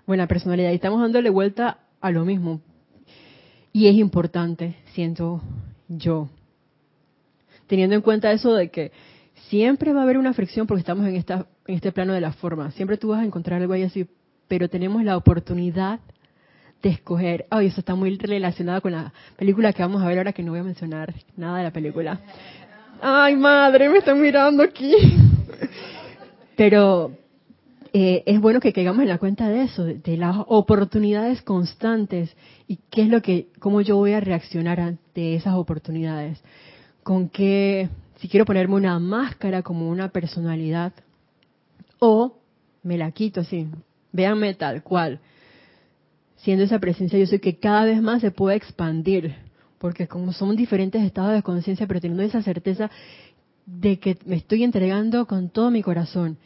[0.06, 0.70] o en la personalidad?
[0.72, 2.60] Y estamos dándole vuelta a lo mismo.
[3.72, 5.42] Y es importante, siento
[5.88, 6.28] yo,
[7.66, 8.92] teniendo en cuenta eso de que
[9.48, 12.32] siempre va a haber una fricción porque estamos en, esta, en este plano de la
[12.32, 12.70] forma.
[12.70, 14.06] Siempre tú vas a encontrar algo ahí así,
[14.48, 16.00] pero tenemos la oportunidad
[16.82, 17.46] de escoger.
[17.50, 20.52] Ay, eso está muy relacionado con la película que vamos a ver ahora, que no
[20.52, 22.20] voy a mencionar nada de la película.
[23.02, 24.94] Ay, madre, me están mirando aquí.
[26.56, 27.12] Pero
[27.92, 32.34] eh, es bueno que caigamos en la cuenta de eso, de, las oportunidades constantes
[32.66, 36.42] y qué es lo que, cómo yo voy a reaccionar ante esas oportunidades.
[37.02, 40.92] Con qué, si quiero ponerme una máscara como una personalidad
[41.98, 42.38] o
[42.82, 43.68] me la quito así,
[44.12, 45.20] véanme tal cual,
[46.36, 49.34] siendo esa presencia yo soy que cada vez más se puede expandir,
[49.78, 52.90] porque como son diferentes estados de conciencia, pero teniendo esa certeza
[53.66, 56.38] de que me estoy entregando con todo mi corazón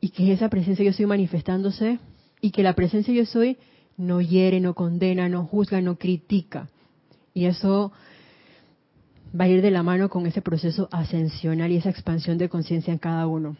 [0.00, 1.98] y que esa presencia yo soy manifestándose
[2.40, 3.56] y que la presencia yo soy
[3.96, 6.68] no hiere, no condena, no juzga, no critica.
[7.32, 7.92] Y eso
[9.38, 12.92] va a ir de la mano con ese proceso ascensional y esa expansión de conciencia
[12.92, 13.56] en cada uno.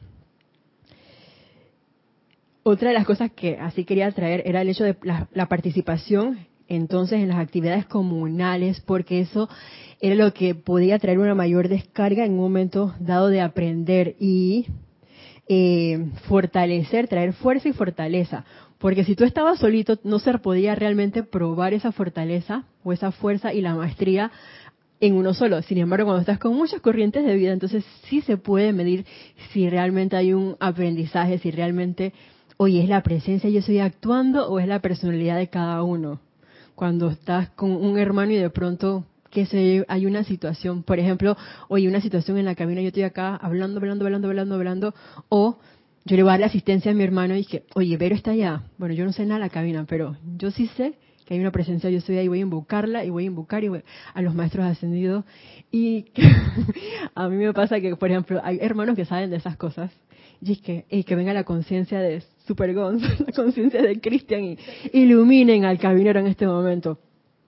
[2.62, 7.20] Otra de las cosas que así quería traer era el hecho de la, participación entonces
[7.20, 9.48] en las actividades comunales, porque eso
[10.00, 14.66] era lo que podía traer una mayor descarga en un momento dado de aprender y
[15.48, 18.44] eh, fortalecer, traer fuerza y fortaleza.
[18.79, 23.55] Porque si tú estabas solito, no se podía realmente probar esa fortaleza o esa fuerza
[23.55, 24.31] y la maestría
[25.00, 25.62] en uno solo.
[25.62, 29.07] Sin embargo, cuando estás con muchas corrientes de vida, entonces sí se puede medir
[29.53, 32.12] si realmente hay un aprendizaje, si realmente
[32.57, 36.20] oye, ¿es la presencia yo estoy actuando o es la personalidad de cada uno?
[36.75, 41.37] Cuando estás con un hermano y de pronto que se, hay una situación, por ejemplo,
[41.69, 44.95] oye, una situación en la cabina, yo estoy acá hablando, hablando, hablando, hablando, hablando,
[45.29, 45.59] o
[46.05, 48.33] yo le voy a dar la asistencia a mi hermano y que, oye, Vero está
[48.33, 48.63] allá.
[48.79, 51.51] Bueno, yo no sé nada de la cabina, pero yo sí sé que hay una
[51.51, 53.71] presencia, yo estoy ahí, voy a invocarla y voy a invocar y
[54.13, 55.25] a los maestros ascendidos.
[55.73, 56.07] Y
[57.15, 59.91] a mí me pasa que, por ejemplo, hay hermanos que saben de esas cosas
[60.41, 64.45] y es que, y que venga la conciencia de Super Gons, la conciencia de Cristian
[64.45, 64.59] y
[64.93, 66.99] iluminen al cabinero en este momento.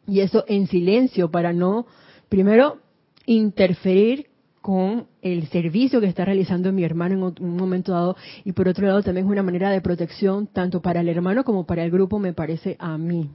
[0.07, 1.87] Y eso en silencio para no,
[2.29, 2.79] primero,
[3.27, 4.29] interferir
[4.63, 8.87] con el servicio que está realizando mi hermano en un momento dado y por otro
[8.87, 12.19] lado también es una manera de protección tanto para el hermano como para el grupo
[12.19, 13.31] me parece a mí.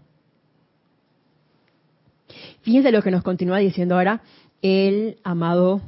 [2.63, 4.21] Fíjense lo que nos continúa diciendo ahora
[4.61, 5.81] el amado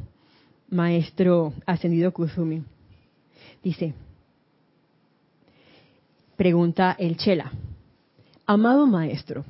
[0.69, 2.63] maestro ascendido Kuzumi.
[3.63, 3.93] Dice,
[6.43, 7.53] pregunta el Chela,
[8.45, 9.45] amado maestro,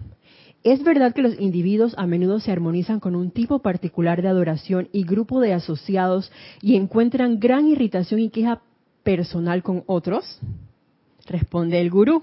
[0.63, 4.89] ¿es verdad que los individuos a menudo se armonizan con un tipo particular de adoración
[4.91, 8.61] y grupo de asociados y encuentran gran irritación y queja
[9.01, 10.39] personal con otros?
[11.25, 12.21] Responde el gurú.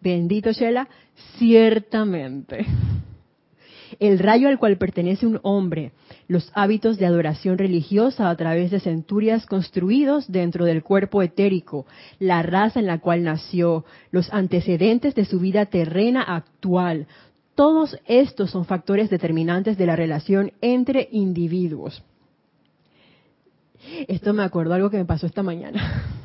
[0.00, 0.88] Bendito Chela,
[1.38, 2.64] ciertamente
[3.98, 5.92] el rayo al cual pertenece un hombre,
[6.28, 11.86] los hábitos de adoración religiosa a través de centurias construidos dentro del cuerpo etérico,
[12.18, 17.06] la raza en la cual nació, los antecedentes de su vida terrena actual,
[17.54, 22.02] todos estos son factores determinantes de la relación entre individuos.
[24.08, 26.18] Esto me acuerdo algo que me pasó esta mañana.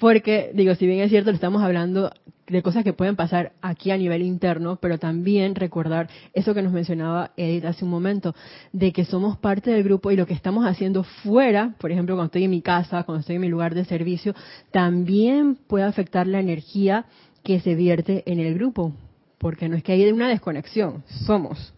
[0.00, 2.10] Porque, digo, si bien es cierto, estamos hablando
[2.48, 6.72] de cosas que pueden pasar aquí a nivel interno, pero también recordar eso que nos
[6.72, 8.34] mencionaba Edith hace un momento,
[8.72, 12.26] de que somos parte del grupo y lo que estamos haciendo fuera, por ejemplo, cuando
[12.26, 14.34] estoy en mi casa, cuando estoy en mi lugar de servicio,
[14.72, 17.04] también puede afectar la energía
[17.44, 18.94] que se vierte en el grupo,
[19.38, 21.74] porque no es que haya una desconexión, somos.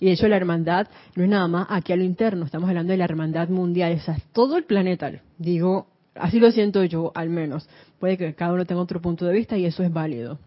[0.00, 2.92] Y de hecho la hermandad no es nada más aquí a lo interno, estamos hablando
[2.92, 5.86] de la hermandad mundial, es todo el planeta, digo
[6.18, 7.68] Así lo siento yo, al menos.
[7.98, 10.38] Puede que cada uno tenga otro punto de vista y eso es válido.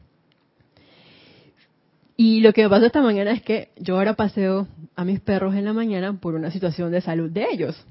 [2.17, 5.55] Y lo que me pasó esta mañana es que yo ahora paseo a mis perros
[5.55, 7.86] en la mañana por una situación de salud de ellos.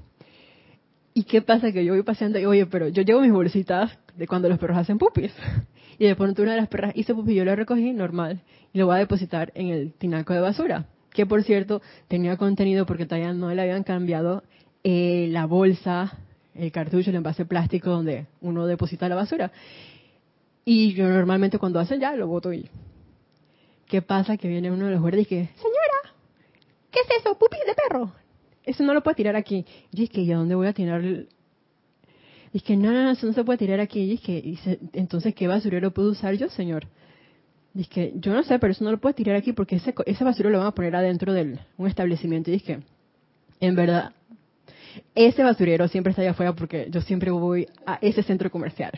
[1.15, 1.71] ¿Y qué pasa?
[1.71, 4.77] Que yo voy paseando y, oye, pero yo llevo mis bolsitas de cuando los perros
[4.77, 5.33] hacen pupis.
[6.01, 8.39] Y de pronto una de las perras hizo pupis, yo lo recogí normal
[8.71, 10.85] y lo voy a depositar en el tinaco de basura.
[11.11, 14.43] Que por cierto tenía contenido porque todavía no le habían cambiado
[14.85, 16.17] eh, la bolsa
[16.59, 19.51] el cartucho, el envase plástico donde uno deposita la basura.
[20.65, 22.69] Y yo normalmente cuando hacen ya lo boto y...
[23.87, 24.37] ¿Qué pasa?
[24.37, 26.15] Que viene uno de los guardias y que, señora,
[26.91, 27.35] ¿qué es eso?
[27.39, 28.13] Pupis de perro.
[28.63, 29.65] Eso no lo puede tirar aquí.
[29.91, 31.27] Y es que, ¿y a dónde voy a tirar el...
[32.53, 34.11] Es que, no, no, no, eso no se puede tirar aquí.
[34.11, 36.85] Y que, entonces, ¿qué basurero puedo usar yo, señor?
[37.73, 40.51] Dice yo no sé, pero eso no lo puedes tirar aquí porque ese, ese basurero
[40.51, 42.51] lo van a poner adentro de un establecimiento.
[42.51, 42.79] Y dije,
[43.59, 44.13] en verdad,
[45.15, 48.91] ese basurero siempre está allá afuera porque yo siempre voy a ese centro comercial.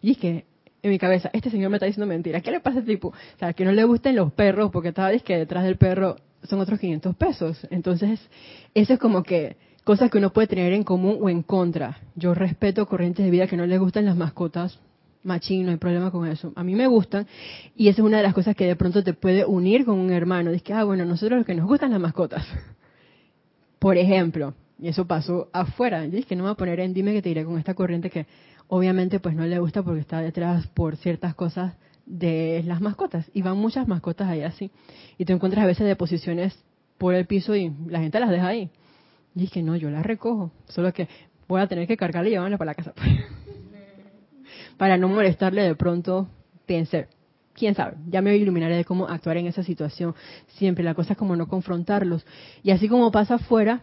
[0.00, 0.44] Y dije,
[0.82, 2.40] en mi cabeza, este señor me está diciendo mentira.
[2.40, 3.08] ¿Qué le pasa a este tipo?
[3.08, 6.60] O sea, que no le gusten los perros porque estaba que detrás del perro son
[6.60, 7.66] otros 500 pesos.
[7.70, 8.20] Entonces,
[8.74, 12.00] eso es como que cosas que uno puede tener en común o en contra.
[12.16, 14.78] Yo respeto corrientes de vida que no les gustan las mascotas.
[15.22, 16.52] Machín, no hay problema con eso.
[16.56, 17.28] A mí me gustan
[17.76, 20.10] y esa es una de las cosas que de pronto te puede unir con un
[20.10, 20.50] hermano.
[20.50, 22.44] Dice que, ah, bueno, nosotros los que nos gustan las mascotas.
[23.78, 26.04] Por ejemplo, y eso pasó afuera.
[26.06, 27.72] Yo dije que no me voy a poner en dime que te iré con esta
[27.72, 28.26] corriente que
[28.66, 33.30] obviamente pues no le gusta porque está detrás por ciertas cosas de las mascotas.
[33.32, 34.72] Y van muchas mascotas ahí así.
[35.18, 36.58] Y te encuentras a veces de posiciones
[36.98, 38.70] por el piso y la gente las deja ahí.
[39.36, 40.50] Y dije, no, yo las recojo.
[40.66, 41.06] Solo que
[41.46, 42.92] voy a tener que cargarla y llevarla para la casa.
[44.78, 46.26] para no molestarle de pronto,
[46.66, 47.06] pensé,
[47.54, 50.16] quién sabe, ya me iluminaré de cómo actuar en esa situación.
[50.48, 52.26] Siempre la cosa es como no confrontarlos.
[52.64, 53.82] Y así como pasa afuera,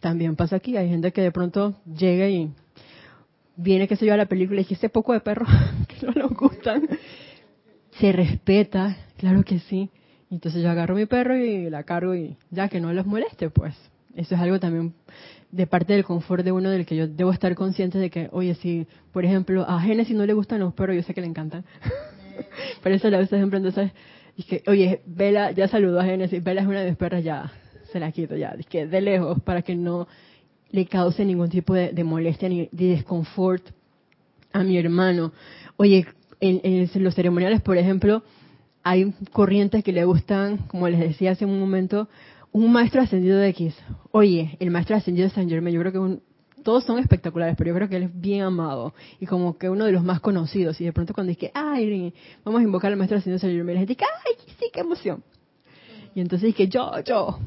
[0.00, 0.76] también pasa aquí.
[0.76, 2.50] Hay gente que de pronto llega y
[3.56, 5.46] viene, qué sé yo, a la película y dice, ese poco de perro
[5.88, 6.88] que no nos gustan.
[7.98, 9.90] Se respeta, claro que sí.
[10.30, 13.74] Entonces yo agarro mi perro y la cargo y ya que no los moleste, pues.
[14.16, 14.94] Eso es algo también
[15.50, 18.54] de parte del confort de uno del que yo debo estar consciente de que, oye,
[18.56, 21.64] si, por ejemplo, a Génesis no le gustan los perros, yo sé que le encantan.
[22.82, 23.92] Pero eso a veces ejemplo, entonces,
[24.48, 27.52] que, oye, Vela ya saludó a Génesis, Vela es una de mis perras, ya
[27.94, 30.08] se la quito, ya, que de lejos, para que no
[30.70, 33.64] le cause ningún tipo de, molestia ni de desconfort
[34.52, 35.32] a mi hermano.
[35.76, 36.04] Oye,
[36.40, 38.24] en, los ceremoniales, por ejemplo,
[38.82, 42.08] hay corrientes que le gustan, como les decía hace un momento,
[42.50, 43.76] un maestro ascendido de X.
[44.10, 46.18] Oye, el maestro ascendido de San Germain, yo creo que
[46.64, 49.84] todos son espectaculares, pero yo creo que él es bien amado y como que uno
[49.84, 50.80] de los más conocidos.
[50.80, 52.12] Y de pronto cuando dice, ay,
[52.44, 55.22] vamos a invocar al maestro ascendido de San Germain, les dice, ay, sí, qué emoción.
[56.14, 57.38] Y entonces dije, yo, yo.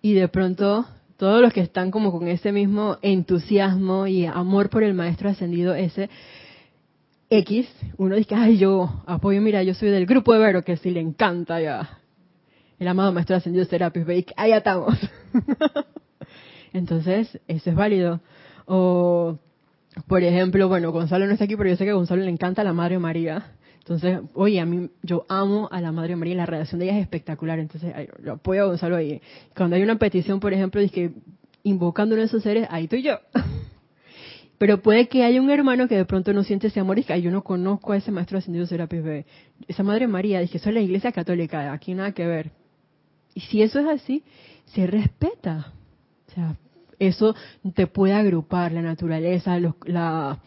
[0.00, 4.82] Y de pronto todos los que están como con ese mismo entusiasmo y amor por
[4.82, 6.08] el maestro ascendido ese
[7.30, 10.90] X, uno dice, ay, yo apoyo, mira, yo soy del grupo de Vero, que sí
[10.90, 11.98] le encanta ya
[12.78, 14.94] el amado maestro ascendido Serapis Bake, ahí estamos.
[16.72, 18.20] Entonces, eso es válido.
[18.66, 19.38] O,
[20.06, 22.62] por ejemplo, bueno, Gonzalo no está aquí, pero yo sé que a Gonzalo le encanta
[22.62, 23.52] la Madre María.
[23.88, 27.02] Entonces, oye, a mí, yo amo a la Madre María la relación de ella es
[27.02, 27.58] espectacular.
[27.58, 29.22] Entonces, lo apoyo a Gonzalo ahí.
[29.56, 31.12] Cuando hay una petición, por ejemplo, dice que
[31.62, 33.18] invocando a esos seres, ahí estoy yo.
[34.58, 37.22] Pero puede que haya un hermano que de pronto no siente ese amor y que
[37.22, 39.24] yo no conozco a ese maestro ascendido Serapis B.
[39.68, 42.50] Esa Madre María, dije, eso es la iglesia católica, aquí nada que ver.
[43.34, 44.22] Y si eso es así,
[44.66, 45.72] se respeta.
[46.28, 46.56] O sea,
[46.98, 47.34] eso
[47.74, 50.40] te puede agrupar, la naturaleza, la,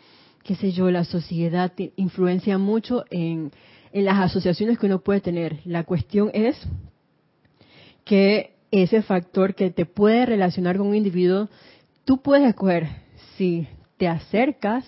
[0.43, 3.51] qué sé yo, la sociedad influencia mucho en,
[3.93, 5.59] las asociaciones que uno puede tener.
[5.65, 6.57] La cuestión es
[8.05, 11.49] que ese factor que te puede relacionar con un individuo,
[12.05, 12.87] tú puedes escoger
[13.37, 14.85] si te acercas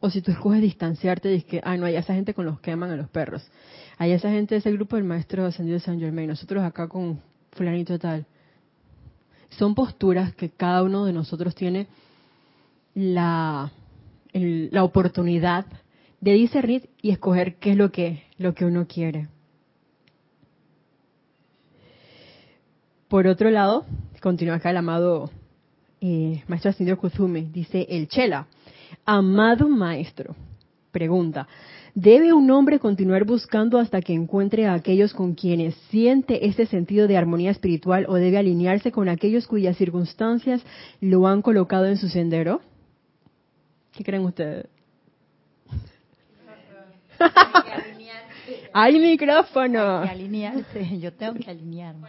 [0.00, 2.72] o si tú escoges distanciarte y que, ah, no, hay esa gente con los que
[2.72, 3.46] aman a los perros.
[3.98, 7.20] Hay esa gente, ese grupo del maestro ascendido de San Germain, nosotros acá con
[7.52, 8.26] fulanito tal.
[9.50, 11.86] Son posturas que cada uno de nosotros tiene
[12.94, 13.70] la
[14.32, 15.66] la oportunidad
[16.20, 19.28] de discernir y escoger qué es lo que, lo que uno quiere.
[23.08, 23.84] Por otro lado,
[24.22, 25.30] continúa acá el amado
[26.00, 28.46] eh, maestro Ascendido Kuzumi, dice el Chela,
[29.04, 30.34] amado maestro,
[30.92, 31.46] pregunta,
[31.94, 37.06] ¿debe un hombre continuar buscando hasta que encuentre a aquellos con quienes siente ese sentido
[37.06, 40.62] de armonía espiritual o debe alinearse con aquellos cuyas circunstancias
[41.00, 42.62] lo han colocado en su sendero?
[43.92, 44.66] ¿Qué creen ustedes?
[48.72, 49.98] Hay micrófono.
[49.98, 52.08] alinearse, yo tengo que alinearme.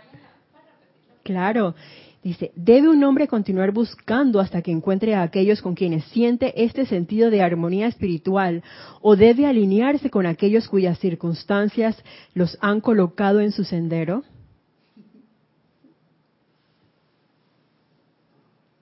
[1.24, 1.76] Claro.
[2.24, 6.86] Dice, ¿debe un hombre continuar buscando hasta que encuentre a aquellos con quienes siente este
[6.86, 8.64] sentido de armonía espiritual
[9.02, 12.02] o debe alinearse con aquellos cuyas circunstancias
[12.34, 14.24] los han colocado en su sendero?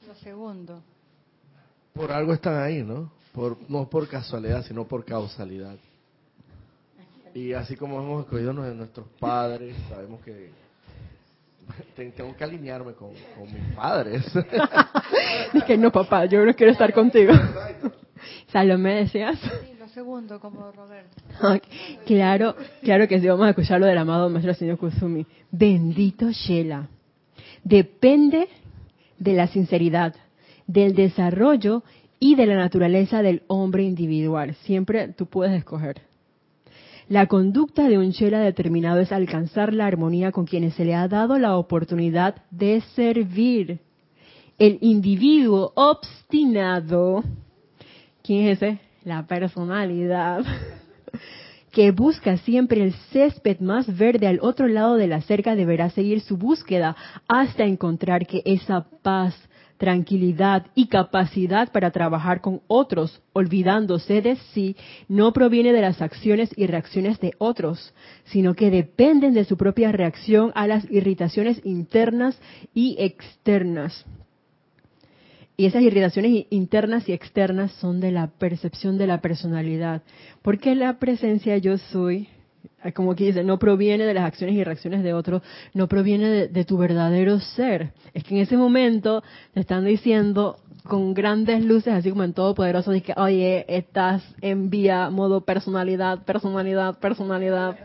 [0.08, 0.84] Lo segundo
[1.94, 3.12] por algo están ahí, ¿no?
[3.34, 5.78] Por, no por casualidad, sino por causalidad.
[7.34, 10.50] Y así como hemos escogido de nuestros padres, sabemos que
[11.96, 14.26] tengo que alinearme con, mis padres.
[15.54, 17.34] Dije, no, papá, yo no quiero estar contigo.
[18.48, 19.40] Salomé, ¿decías?
[19.40, 21.22] Sí, lo segundo, como Roberto.
[22.06, 25.26] Claro, claro que sí, vamos a escuchar lo del amado maestro señor Kusumi.
[25.50, 26.88] Bendito Shela.
[27.64, 28.50] Depende
[29.18, 30.16] de la sinceridad
[30.68, 31.84] del desarrollo
[32.20, 34.56] y de la naturaleza del hombre individual.
[34.64, 36.02] Siempre tú puedes escoger.
[37.10, 41.08] La conducta de un chela determinado es alcanzar la armonía con quienes se le ha
[41.10, 43.80] dado la oportunidad de servir.
[44.58, 47.24] El individuo obstinado,
[48.24, 48.80] ¿quién es ese?
[49.04, 50.46] La personalidad
[51.72, 56.22] que busca siempre el césped más verde al otro lado de la cerca deberá seguir
[56.22, 56.96] su búsqueda
[57.28, 59.36] hasta encontrar que esa paz,
[59.82, 64.76] tranquilidad y capacidad para trabajar con otros, olvidándose de sí,
[65.08, 67.92] no proviene de las acciones y reacciones de otros,
[68.26, 72.40] sino que dependen de su propia reacción a las irritaciones internas
[72.76, 74.06] y externas.
[75.58, 80.04] Y esas irritaciones internas y externas son de la percepción de la personalidad.
[80.44, 82.28] Porque la presencia yo soy,
[82.96, 85.42] como que dice, no proviene de las acciones y reacciones de otros,
[85.74, 87.94] no proviene de, tu verdadero ser.
[88.14, 92.92] Es que en ese momento te están diciendo con grandes luces, así como en Todopoderoso,
[92.92, 97.78] de que, oye, estás en vía, modo personalidad, personalidad, personalidad.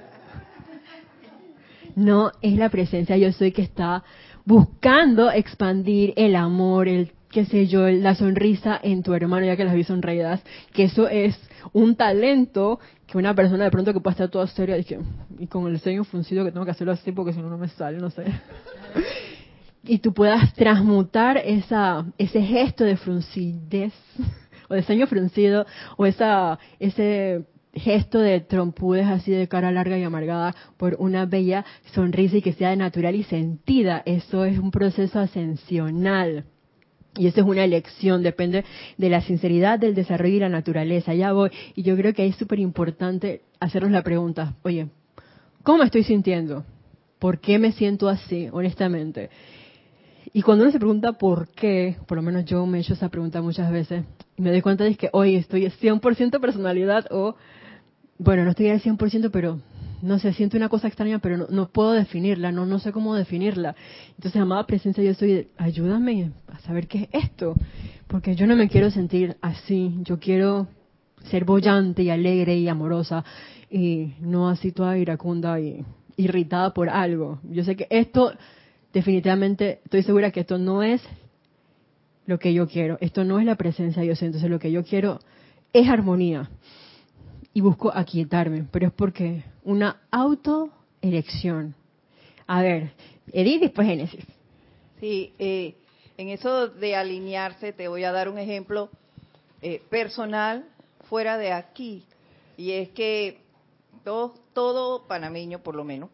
[1.95, 4.03] No es la presencia yo soy que está
[4.45, 9.64] buscando expandir el amor, el qué sé yo, la sonrisa en tu hermano, ya que
[9.64, 11.39] las vi sonreídas, que eso es
[11.72, 14.86] un talento que una persona de pronto que puede estar toda seria y,
[15.38, 17.68] y con el ceño fruncido que tengo que hacerlo así porque si no no me
[17.68, 18.24] sale, no sé.
[19.84, 23.92] y tú puedas transmutar esa ese gesto de fruncidez
[24.68, 30.02] o de ceño fruncido o esa ese gesto de trompudes así de cara larga y
[30.02, 34.02] amargada por una bella sonrisa y que sea natural y sentida.
[34.07, 36.46] Eso es un proceso ascensional.
[37.17, 38.64] Y eso es una elección, depende
[38.97, 41.14] de la sinceridad del desarrollo y la naturaleza.
[41.14, 41.51] Ya voy.
[41.75, 44.89] Y yo creo que es súper importante hacernos la pregunta, oye,
[45.62, 46.64] ¿cómo estoy sintiendo?
[47.19, 49.31] ¿Por qué me siento así, honestamente?
[50.33, 53.09] Y cuando uno se pregunta por qué, por lo menos yo me he hecho esa
[53.09, 54.05] pregunta muchas veces,
[54.37, 57.37] y me doy cuenta de que, oye, estoy 100% personalidad o,
[58.19, 59.61] bueno, no estoy al 100%, pero
[60.03, 63.74] no sé, siento una cosa extraña, pero no, puedo definirla, no, sé cómo definirla.
[64.11, 67.55] Entonces, amada presencia, yo estoy, ayúdame a saber qué es esto,
[68.07, 70.68] porque yo no me quiero sentir así, yo quiero
[71.30, 73.24] ser bollante y alegre y amorosa,
[73.70, 75.84] y no así toda iracunda y
[76.16, 77.40] irritada por algo.
[77.51, 78.32] Yo sé que esto,
[78.92, 81.03] definitivamente, estoy segura que esto no es
[82.26, 84.84] lo que yo quiero, esto no es la presencia de Dios, entonces lo que yo
[84.84, 85.20] quiero
[85.72, 86.51] es armonía
[87.57, 91.74] y busco aquietarme, pero es porque una autoelección.
[92.46, 92.92] A ver,
[93.32, 94.26] Edith después Génesis.
[95.00, 95.74] Sí, eh,
[96.18, 98.90] en eso de alinearse te voy a dar un ejemplo
[99.62, 100.66] eh, personal
[101.09, 102.04] fuera de aquí.
[102.59, 103.40] Y es que
[104.04, 106.11] todo, todo panameño, por lo menos,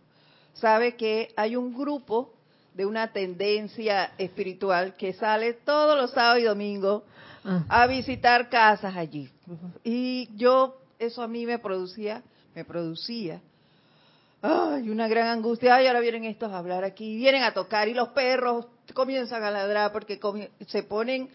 [0.52, 2.32] sabe que hay un grupo
[2.72, 7.02] de una tendencia espiritual que sale todos los sábados y domingos
[7.44, 7.64] ah.
[7.68, 9.28] a visitar casas allí.
[9.82, 12.22] Y yo eso a mí me producía,
[12.54, 13.40] me producía,
[14.40, 17.94] ay, una gran angustia, ay, ahora vienen estos a hablar aquí, vienen a tocar y
[17.94, 20.20] los perros comienzan a ladrar porque
[20.66, 21.28] se ponen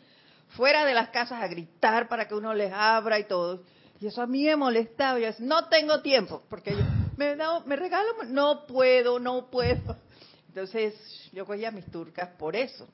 [0.49, 3.63] fuera de las casas a gritar para que uno les abra y todo.
[3.99, 5.19] Y eso a mí me molestaba.
[5.19, 6.83] Yo decía, no tengo tiempo, porque yo,
[7.17, 9.95] me, me regalo, no puedo, no puedo.
[10.49, 10.95] Entonces
[11.33, 12.87] yo cogía mis turcas por eso.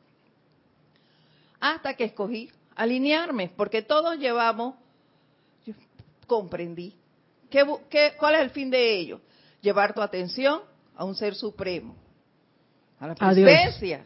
[1.59, 4.75] Hasta que escogí alinearme, porque todos llevamos
[6.25, 6.95] comprendí.
[7.49, 9.21] ¿Qué, qué, cuál es el fin de ello?
[9.61, 10.61] Llevar tu atención
[10.95, 11.95] a un ser supremo,
[12.99, 14.05] a la presencia.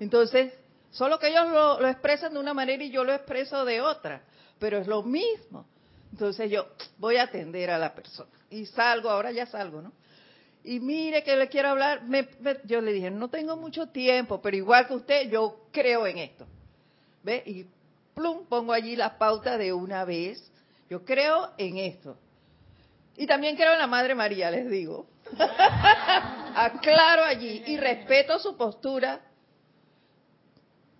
[0.00, 0.52] Entonces,
[0.90, 4.22] solo que ellos lo, lo, expresan de una manera y yo lo expreso de otra,
[4.58, 5.66] pero es lo mismo.
[6.12, 6.66] Entonces yo
[6.98, 9.92] voy a atender a la persona y salgo, ahora ya salgo, ¿no?
[10.64, 14.40] Y mire que le quiero hablar, me, me, yo le dije, no tengo mucho tiempo,
[14.42, 16.46] pero igual que usted, yo creo en esto.
[17.22, 17.42] ¿Ve?
[17.46, 17.66] Y
[18.14, 20.50] plum, pongo allí la pauta de una vez
[20.88, 22.16] yo creo en esto.
[23.16, 25.06] Y también creo en la Madre María, les digo.
[26.54, 29.20] Aclaro allí y respeto su postura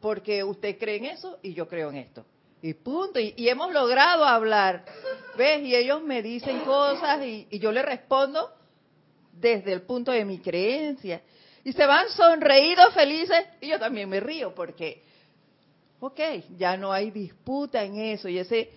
[0.01, 2.25] porque usted cree en eso y yo creo en esto.
[2.63, 3.21] Y punto.
[3.21, 4.85] Y, hemos logrado hablar.
[5.37, 5.63] ¿Ves?
[5.63, 8.51] Y ellos me dicen cosas y, y yo les respondo
[9.33, 11.23] desde el punto de mi creencia.
[11.65, 15.03] Y se van sonreídos, felices, y yo también me río porque,
[16.01, 16.21] ok,
[16.57, 18.29] ya no hay disputa en eso.
[18.29, 18.71] Y ese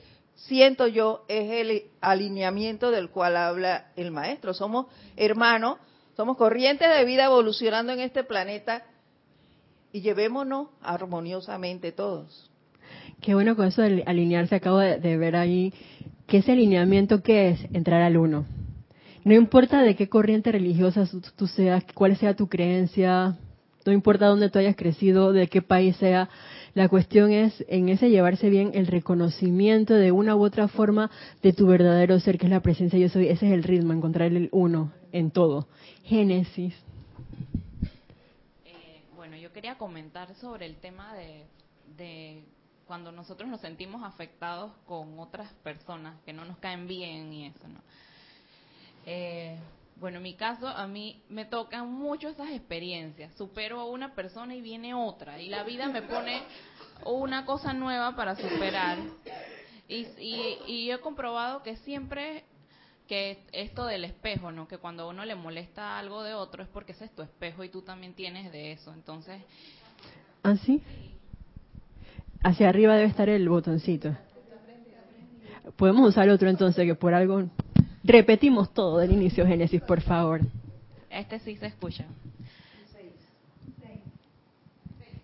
[0.47, 4.53] siento yo, es el alineamiento del cual habla el maestro.
[4.53, 4.87] Somos
[5.17, 5.77] hermanos,
[6.15, 8.83] somos corrientes de vida evolucionando en este planeta
[9.91, 12.49] y llevémonos armoniosamente todos.
[13.21, 15.73] Qué bueno con eso de alinearse, acabo de, ver ahí
[16.25, 18.45] que ese alineamiento que es entrar al uno.
[19.25, 23.37] No importa de qué corriente religiosa tú seas, cuál sea tu creencia,
[23.85, 26.29] no importa dónde tú hayas crecido, de qué país sea,
[26.79, 31.11] la cuestión es en ese llevarse bien el reconocimiento de una u otra forma
[31.41, 33.27] de tu verdadero ser, que es la presencia yo soy.
[33.27, 35.67] Ese es el ritmo, encontrar el uno en todo.
[36.05, 36.73] Génesis.
[38.63, 41.43] Eh, bueno, yo quería comentar sobre el tema de,
[41.97, 42.45] de
[42.87, 47.67] cuando nosotros nos sentimos afectados con otras personas que no nos caen bien y eso,
[47.67, 47.81] ¿no?
[49.05, 49.59] Eh,
[49.99, 53.33] bueno, en mi caso, a mí me tocan mucho esas experiencias.
[53.35, 55.41] Supero a una persona y viene otra.
[55.41, 56.41] Y la vida me pone
[57.05, 58.97] una cosa nueva para superar.
[59.87, 60.07] Y,
[60.67, 62.43] y, yo he comprobado que siempre
[63.07, 64.67] que esto del espejo, ¿no?
[64.67, 67.63] Que cuando a uno le molesta algo de otro es porque ese es tu espejo
[67.63, 68.93] y tú también tienes de eso.
[68.93, 69.41] Entonces...
[70.43, 70.81] ¿Ah, sí?
[72.43, 74.15] Hacia arriba debe estar el botoncito.
[75.75, 77.49] Podemos usar otro entonces que por algo
[78.03, 80.41] Repetimos todo del inicio Génesis, por favor.
[81.09, 82.05] Este sí se escucha.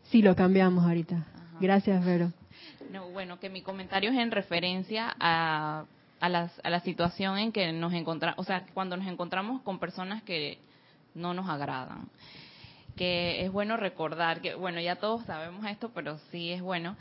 [0.04, 1.26] Sí, lo cambiamos ahorita.
[1.60, 2.32] Gracias, Vero.
[2.92, 5.86] No, bueno, que mi comentario es en referencia a,
[6.22, 10.24] a, a la situación en que nos encontramos, o sea, cuando nos encontramos con personas
[10.24, 10.60] que
[11.14, 12.10] no nos agradan.
[12.96, 16.96] Que es bueno recordar que, bueno, ya todos sabemos esto, pero sí es bueno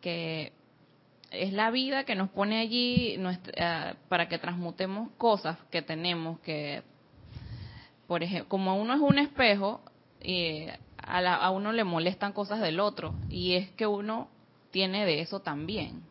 [0.00, 0.52] que
[1.30, 6.40] es la vida que nos pone allí nuestra, eh, para que transmutemos cosas que tenemos
[6.40, 6.82] que,
[8.06, 9.80] por ejemplo, como uno es un espejo,
[10.22, 10.66] y
[10.98, 14.28] a, a uno le molestan cosas del otro y es que uno
[14.70, 16.02] tiene de eso también.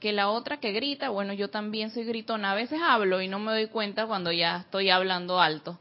[0.00, 2.52] Que la otra que grita, bueno, yo también soy gritona.
[2.52, 5.78] A veces hablo y no me doy cuenta cuando ya estoy hablando alto.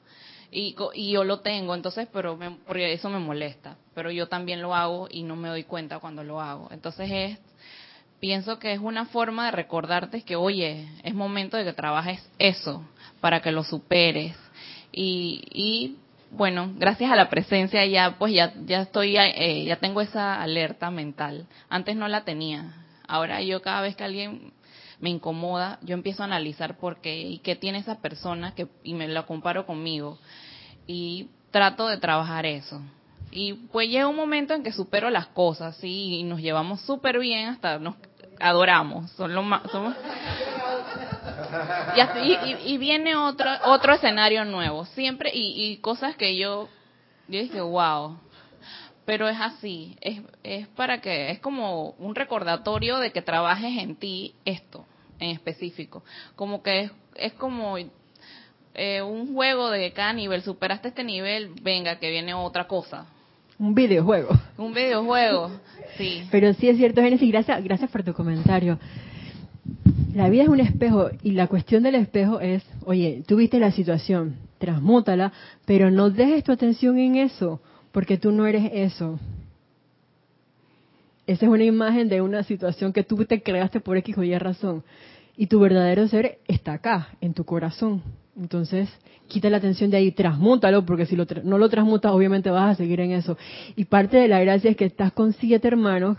[0.51, 3.77] Y, y yo lo tengo, entonces, pero porque eso me molesta.
[3.93, 6.69] Pero yo también lo hago y no me doy cuenta cuando lo hago.
[6.71, 7.39] Entonces es
[8.19, 12.83] pienso que es una forma de recordarte que, oye, es momento de que trabajes eso
[13.21, 14.35] para que lo superes.
[14.91, 15.97] Y, y
[16.31, 20.91] bueno, gracias a la presencia ya, pues ya, ya estoy, eh, ya tengo esa alerta
[20.91, 21.47] mental.
[21.69, 22.73] Antes no la tenía.
[23.07, 24.53] Ahora yo cada vez que alguien
[24.99, 28.93] me incomoda, yo empiezo a analizar por qué y qué tiene esa persona que, y
[28.93, 30.17] me lo comparo conmigo.
[30.87, 32.81] Y trato de trabajar eso.
[33.35, 36.19] Y pues llega un momento en que supero las cosas, ¿sí?
[36.19, 37.95] Y nos llevamos súper bien, hasta nos
[38.39, 39.11] adoramos.
[39.11, 39.93] Son los más, somos...
[42.23, 46.69] y, y, viene otro otro escenario nuevo, siempre, y, y cosas que yo,
[47.27, 48.17] yo dije, wow.
[49.03, 53.97] Pero es así, es, es para que, es como un recordatorio de que trabajes en
[53.97, 54.85] ti esto
[55.19, 56.05] en específico.
[56.37, 57.77] Como que es, es como
[58.73, 63.07] eh, un juego de cada nivel, superaste este nivel, venga, que viene otra cosa.
[63.57, 64.37] Un videojuego.
[64.57, 65.51] Un videojuego,
[65.97, 66.23] sí.
[66.31, 68.77] Pero sí es cierto, Génesis, gracias, gracias por tu comentario.
[70.13, 74.35] La vida es un espejo y la cuestión del espejo es, oye, tuviste la situación,
[74.57, 75.31] transmútala,
[75.65, 79.19] pero no dejes tu atención en eso, porque tú no eres eso.
[81.27, 84.37] Esa es una imagen de una situación que tú te creaste por X o Y
[84.37, 84.83] razón.
[85.37, 88.03] Y tu verdadero ser está acá, en tu corazón.
[88.37, 88.89] Entonces,
[89.27, 92.99] quita la atención de ahí, transmútalo, porque si no lo transmutas, obviamente vas a seguir
[92.99, 93.37] en eso.
[93.75, 96.17] Y parte de la gracia es que estás con siete hermanos,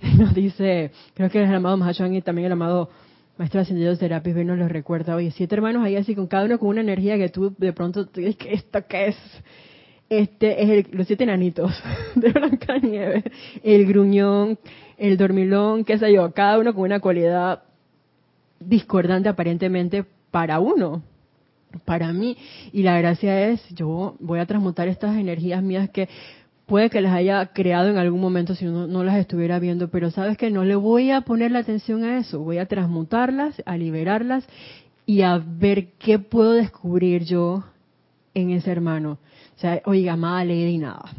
[0.18, 2.90] nos dice, creo que el amado Mahashohan y también el amado
[3.36, 6.58] Maestro Ascendido de Serapis nos lo recuerda, oye, siete hermanos ahí así, con cada uno
[6.58, 9.16] con una energía que tú de pronto, dices, ¿esto qué es?
[10.08, 11.72] Este es los siete enanitos
[12.14, 13.24] de Blanca Nieve,
[13.62, 14.58] el gruñón,
[14.96, 17.62] el dormilón, qué sé yo, cada uno con una cualidad
[18.58, 21.02] discordante aparentemente para uno,
[21.84, 22.36] para mí.
[22.72, 26.08] Y la gracia es, yo voy a transmutar estas energías mías que
[26.66, 30.10] puede que las haya creado en algún momento si uno no las estuviera viendo, pero
[30.10, 33.76] sabes que no le voy a poner la atención a eso, voy a transmutarlas, a
[33.76, 34.46] liberarlas
[35.06, 37.64] y a ver qué puedo descubrir yo
[38.34, 39.18] en ese hermano.
[39.56, 41.10] O sea, oiga, amada Lady, nada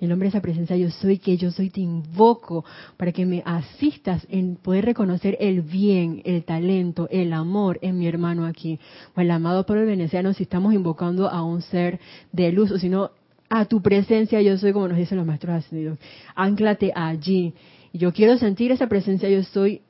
[0.00, 2.64] el nombre de esa presencia yo soy, que yo soy, te invoco
[2.96, 8.06] para que me asistas en poder reconocer el bien, el talento, el amor en mi
[8.06, 8.78] hermano aquí.
[9.16, 11.98] O el amado por el veneciano, si estamos invocando a un ser
[12.32, 13.10] de luz, o si no,
[13.48, 15.98] a tu presencia yo soy, como nos dicen los maestros ascendidos.
[16.34, 17.54] Ánclate allí.
[17.92, 19.82] Yo quiero sentir esa presencia yo soy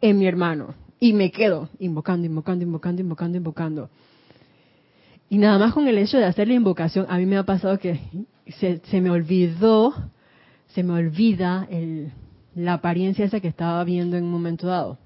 [0.00, 0.74] en mi hermano.
[1.00, 3.90] Y me quedo invocando, invocando, invocando, invocando, invocando.
[5.28, 7.78] Y nada más con el hecho de hacer la invocación, a mí me ha pasado
[7.78, 7.98] que
[8.46, 9.94] se, se me olvidó,
[10.68, 12.12] se me olvida el,
[12.54, 14.98] la apariencia esa que estaba viendo en un momento dado.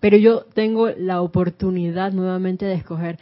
[0.00, 3.18] Pero yo tengo la oportunidad nuevamente de escoger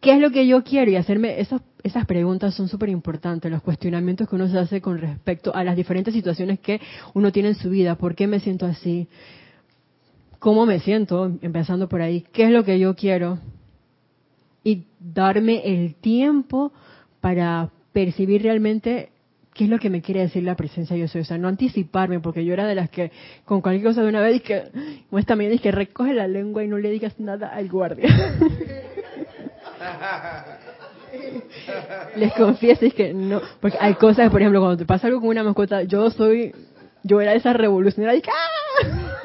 [0.00, 3.62] qué es lo que yo quiero y hacerme esas, esas preguntas son súper importantes, los
[3.62, 6.80] cuestionamientos que uno se hace con respecto a las diferentes situaciones que
[7.14, 9.08] uno tiene en su vida, por qué me siento así,
[10.38, 13.38] cómo me siento, empezando por ahí, qué es lo que yo quiero
[14.62, 16.72] y darme el tiempo
[17.20, 19.08] para percibir realmente
[19.54, 21.22] ¿qué es lo que me quiere decir la presencia yo soy?
[21.22, 23.10] O sea, no anticiparme, porque yo era de las que
[23.46, 24.64] con cualquier cosa de una vez dije,
[25.08, 28.06] como esta mañana dije, recoge la lengua y no le digas nada al guardia.
[32.16, 35.30] Les confieso es que no, porque hay cosas, por ejemplo, cuando te pasa algo con
[35.30, 36.54] una mascota, yo soy,
[37.02, 39.15] yo era esa revolucionaria, ¡ah!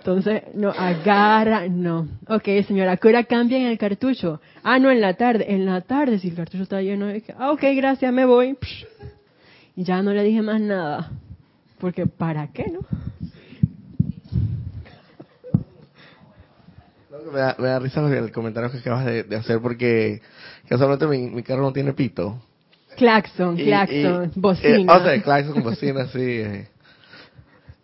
[0.00, 2.08] Entonces, no, agarra, no.
[2.26, 4.40] Ok, señora, ¿a qué hora cambian el cartucho?
[4.62, 5.44] Ah, no, en la tarde.
[5.52, 8.56] En la tarde, si el cartucho está lleno, dije, ah, ok, gracias, me voy.
[9.76, 11.10] Y ya no le dije más nada.
[11.78, 12.80] Porque, ¿para qué, no?
[17.30, 20.22] Me da, me da risa el comentario que acabas de, de hacer porque
[20.68, 22.40] casualmente mi, mi carro no tiene pito.
[22.96, 24.92] Claxon, Y- claxon, y- bocina.
[24.94, 26.18] eh, o sea, claxon, bocina, sí.
[26.20, 26.68] eh.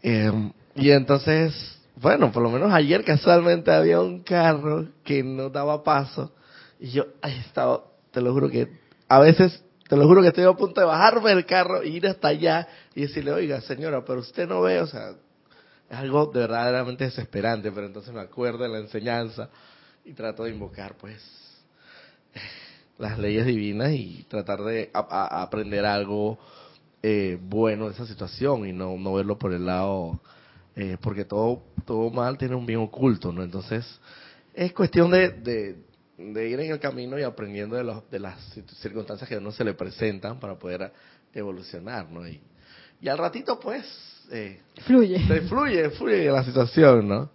[0.02, 5.82] Eh, y entonces, bueno, por lo menos ayer casualmente había un carro que no daba
[5.82, 6.32] paso.
[6.78, 8.68] Y yo, ay, estaba, te lo juro que,
[9.08, 12.06] a veces, te lo juro que estoy a punto de bajarme del carro e ir
[12.06, 15.10] hasta allá y decirle, oiga, señora, pero usted no ve, o sea,
[15.88, 19.48] es algo de verdaderamente desesperante, pero entonces me acuerdo de la enseñanza
[20.04, 21.22] y trato de invocar, pues,
[22.98, 26.38] las leyes divinas y tratar de aprender algo
[27.02, 30.20] eh, bueno de esa situación y no, no verlo por el lado,
[30.76, 33.42] eh, porque todo, todo mal tiene un bien oculto, ¿no?
[33.42, 33.84] Entonces,
[34.54, 35.76] es cuestión de, de,
[36.18, 39.38] de ir en el camino y aprendiendo de, los, de las cir- circunstancias que a
[39.38, 40.92] uno se le presentan para poder
[41.32, 42.26] evolucionar, ¿no?
[42.28, 42.40] Y,
[43.00, 43.84] y al ratito, pues,
[44.30, 45.26] eh, Fluye.
[45.26, 47.30] se fluye, fluye la situación, ¿no?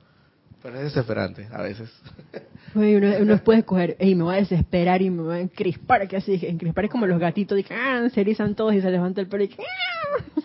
[0.64, 1.90] Pero es desesperante a veces.
[2.76, 6.16] Uno, uno puede escoger, y me voy a desesperar y me voy a encrispar, que
[6.18, 9.28] así, encrispar es como los gatitos, y ah, se erizan todos y se levanta el
[9.28, 10.42] pelo y, ah.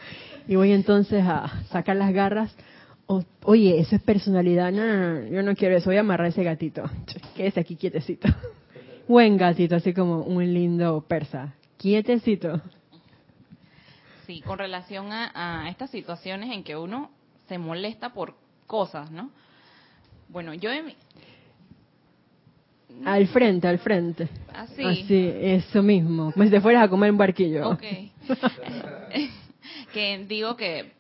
[0.49, 2.53] y voy entonces a sacar las garras.
[3.09, 6.83] O, Oye, eso es personalidad, no, yo no quiero eso, voy a amarrar ese gatito,
[7.37, 8.29] quédese aquí quietecito.
[9.09, 12.61] Buen gatito, así como un lindo persa, quietecito.
[14.27, 17.13] Sí, con relación a, a estas situaciones en que uno
[17.49, 18.35] se molesta por
[18.67, 19.31] cosas, ¿no?
[20.29, 20.97] Bueno, yo en mi-
[23.05, 24.29] Al frente, al frente.
[24.53, 27.71] así, Así, eso mismo, como si te fueras a comer un barquillo.
[27.71, 27.83] ok,
[29.93, 30.91] que digo que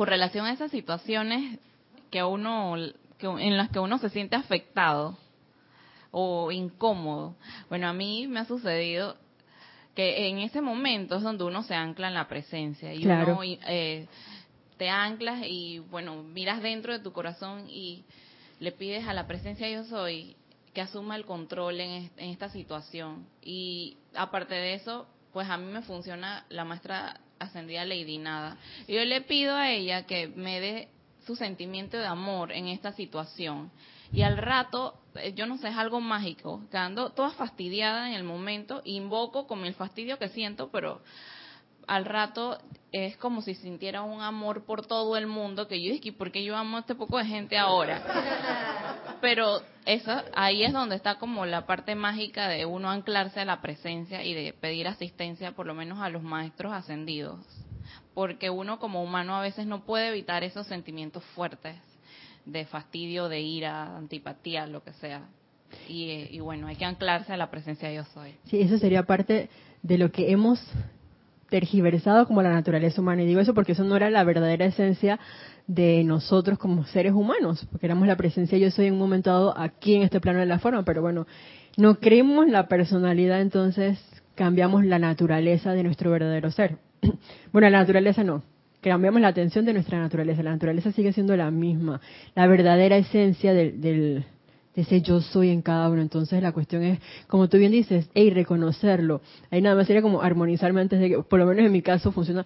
[0.00, 1.58] con relación a esas situaciones
[2.10, 2.74] que uno,
[3.18, 5.18] que, en las que uno se siente afectado
[6.10, 7.36] o incómodo,
[7.68, 9.18] bueno, a mí me ha sucedido
[9.94, 13.32] que en ese momento es donde uno se ancla en la presencia y Claro.
[13.32, 14.06] uno eh,
[14.78, 18.02] te anclas y bueno miras dentro de tu corazón y
[18.58, 20.34] le pides a la presencia yo soy
[20.72, 25.70] que asuma el control en, en esta situación y aparte de eso pues a mí
[25.70, 28.56] me funciona la maestra ascendida Lady Nada.
[28.86, 30.88] Y yo le pido a ella que me dé
[31.26, 33.72] su sentimiento de amor en esta situación.
[34.12, 38.24] Y al rato, eh, yo no sé, es algo mágico, quedando toda fastidiada en el
[38.24, 41.00] momento, invoco con el fastidio que siento, pero
[41.90, 42.56] al rato
[42.92, 46.44] es como si sintiera un amor por todo el mundo, que yo dije, ¿por qué
[46.44, 48.00] yo amo a este poco de gente ahora?
[49.20, 53.60] Pero esa, ahí es donde está como la parte mágica de uno anclarse a la
[53.60, 57.40] presencia y de pedir asistencia, por lo menos a los maestros ascendidos.
[58.14, 61.74] Porque uno como humano a veces no puede evitar esos sentimientos fuertes
[62.44, 65.22] de fastidio, de ira, antipatía, lo que sea.
[65.88, 68.36] Y, eh, y bueno, hay que anclarse a la presencia de yo soy.
[68.44, 69.50] Sí, eso sería parte
[69.82, 70.60] de lo que hemos
[71.50, 73.22] tergiversado como la naturaleza humana.
[73.22, 75.18] Y digo eso porque eso no era la verdadera esencia
[75.66, 79.58] de nosotros como seres humanos, porque éramos la presencia yo soy en un momento dado
[79.58, 81.26] aquí en este plano de la forma, pero bueno,
[81.76, 83.98] no creemos la personalidad, entonces
[84.34, 86.78] cambiamos la naturaleza de nuestro verdadero ser.
[87.52, 88.42] bueno, la naturaleza no,
[88.80, 92.00] cambiamos la atención de nuestra naturaleza, la naturaleza sigue siendo la misma,
[92.34, 94.39] la verdadera esencia del, del de
[94.80, 96.02] ese yo soy en cada uno.
[96.02, 99.20] Entonces la cuestión es, como tú bien dices, hey, reconocerlo.
[99.50, 102.12] Ahí nada más sería como armonizarme antes de que, por lo menos en mi caso
[102.12, 102.44] funciona,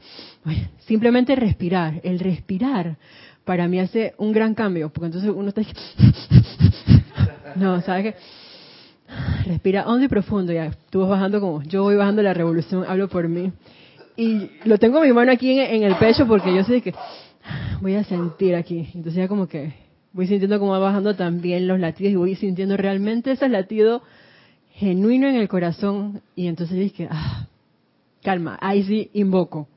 [0.86, 2.00] simplemente respirar.
[2.02, 2.96] El respirar
[3.44, 5.62] para mí hace un gran cambio, porque entonces uno está...
[7.56, 8.14] No, ¿sabes qué?
[9.46, 10.72] Respira hondo y profundo, ya.
[10.90, 13.52] Tú vas bajando como, yo voy bajando la revolución, hablo por mí.
[14.16, 16.94] Y lo tengo mi mano aquí en el pecho porque yo sé que
[17.80, 18.88] voy a sentir aquí.
[18.94, 19.83] Entonces ya como que
[20.14, 24.02] voy sintiendo como va bajando también los latidos y voy sintiendo realmente ese latido
[24.72, 26.22] genuino en el corazón.
[26.34, 27.48] Y entonces dije, ah,
[28.22, 29.68] calma, ahí sí invoco.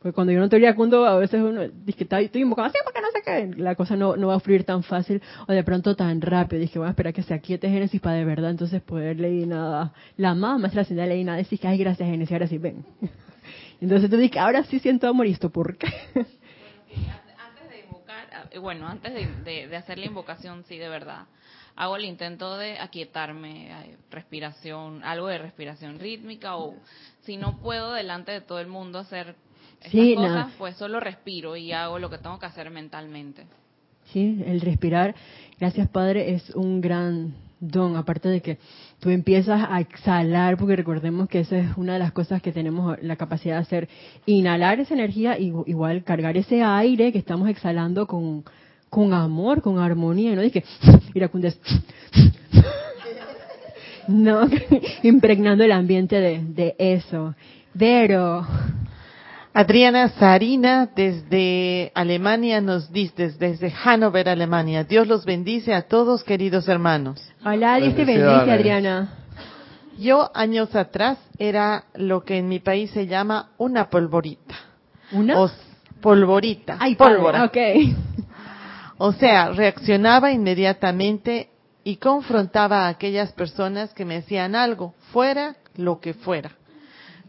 [0.00, 3.08] Porque cuando yo no estoy iracundo, a veces uno dice, estoy, invocando así porque no
[3.12, 3.62] sé qué.
[3.62, 6.58] La cosa no, no va a fluir tan fácil o de pronto tan rápido.
[6.58, 9.92] Dije, voy a esperar que se aquiete Génesis para de verdad entonces poder leer nada.
[10.16, 12.84] La mamá maestra la leí nada, decís que, ay, gracias Génesis, ahora sí, ven.
[13.80, 15.86] Entonces tú dices, ahora sí siento amor y esto, ¿por qué?
[16.14, 21.26] antes de invocar, eh, bueno, antes de, de- de hacer la invocación, sí, de verdad,
[21.76, 26.74] hago el intento de aquietarme, respiración, algo de respiración rítmica o
[27.22, 29.34] si no puedo delante de todo el mundo hacer
[29.80, 33.46] esas Sí, cosas, pues solo respiro y hago lo que tengo que hacer mentalmente.
[34.12, 35.14] Sí, el respirar,
[35.58, 38.58] gracias Padre, es un gran don, aparte de que
[39.00, 42.98] tú empiezas a exhalar, porque recordemos que esa es una de las cosas que tenemos
[43.02, 43.88] la capacidad de hacer,
[44.26, 48.44] inhalar esa energía y igual cargar ese aire que estamos exhalando con,
[48.90, 50.64] con amor, con armonía, no dije,
[51.14, 51.58] iracundes,
[54.08, 54.46] no,
[55.02, 57.34] impregnando el ambiente de, eso.
[57.76, 58.46] Pero,
[59.54, 64.84] Adriana Sarina desde Alemania nos dice, desde Hannover, Alemania.
[64.84, 67.29] Dios los bendice a todos, queridos hermanos.
[67.44, 68.50] Hola, Dios te bendice.
[68.50, 69.14] Adriana.
[69.98, 74.54] Yo años atrás era lo que en mi país se llama una polvorita.
[75.12, 75.40] ¿Una?
[75.40, 75.50] O
[76.00, 76.76] polvorita.
[76.80, 77.44] Ay, padre, pólvora.
[77.44, 77.56] ok.
[79.02, 81.48] O sea, reaccionaba inmediatamente
[81.84, 86.50] y confrontaba a aquellas personas que me hacían algo, fuera lo que fuera.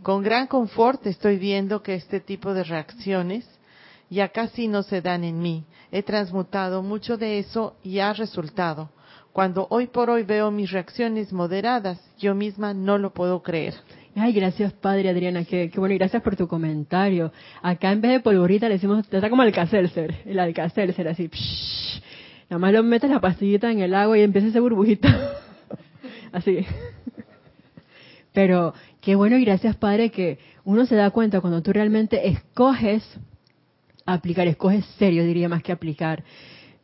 [0.03, 3.45] Con gran confort estoy viendo que este tipo de reacciones
[4.09, 5.63] ya casi no se dan en mí.
[5.91, 8.89] He transmutado mucho de eso y ha resultado.
[9.33, 13.75] Cuando hoy por hoy veo mis reacciones moderadas, yo misma no lo puedo creer.
[14.13, 15.45] Ay, gracias, padre Adriana.
[15.45, 17.31] Qué, bueno, y gracias por tu comentario.
[17.61, 21.29] Acá en vez de polvorita le decimos, está como Alka-Seltzer, el Alka-Seltzer, así.
[21.29, 22.01] psh.
[22.49, 25.07] Nada más lo metes la pastillita en el agua y empieza esa burbujita.
[26.33, 26.65] así.
[28.33, 33.03] Pero qué bueno y gracias, padre, que uno se da cuenta cuando tú realmente escoges
[34.05, 36.25] aplicar, escoges serio, diría más que aplicar.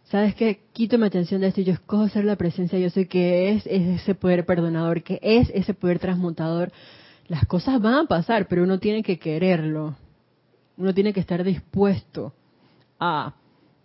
[0.10, 0.62] ¿Sabes qué?
[0.72, 3.68] Quito mi atención de esto y yo escojo ser la presencia, yo sé que es,
[3.68, 6.72] es ese poder perdonador, que es ese poder transmutador.
[7.28, 9.98] Las cosas van a pasar, pero uno tiene que quererlo.
[10.78, 12.32] Uno tiene que estar dispuesto
[12.98, 13.34] a,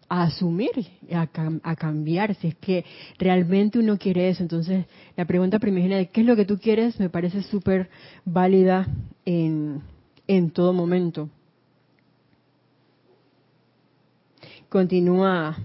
[0.08, 0.70] a asumir,
[1.12, 1.28] a,
[1.64, 2.84] a cambiar, si es que
[3.18, 4.44] realmente uno quiere eso.
[4.44, 7.90] Entonces, la pregunta primigenia de qué es lo que tú quieres me parece súper
[8.24, 8.86] válida
[9.24, 9.82] en,
[10.28, 11.28] en todo momento.
[14.68, 15.56] Continúa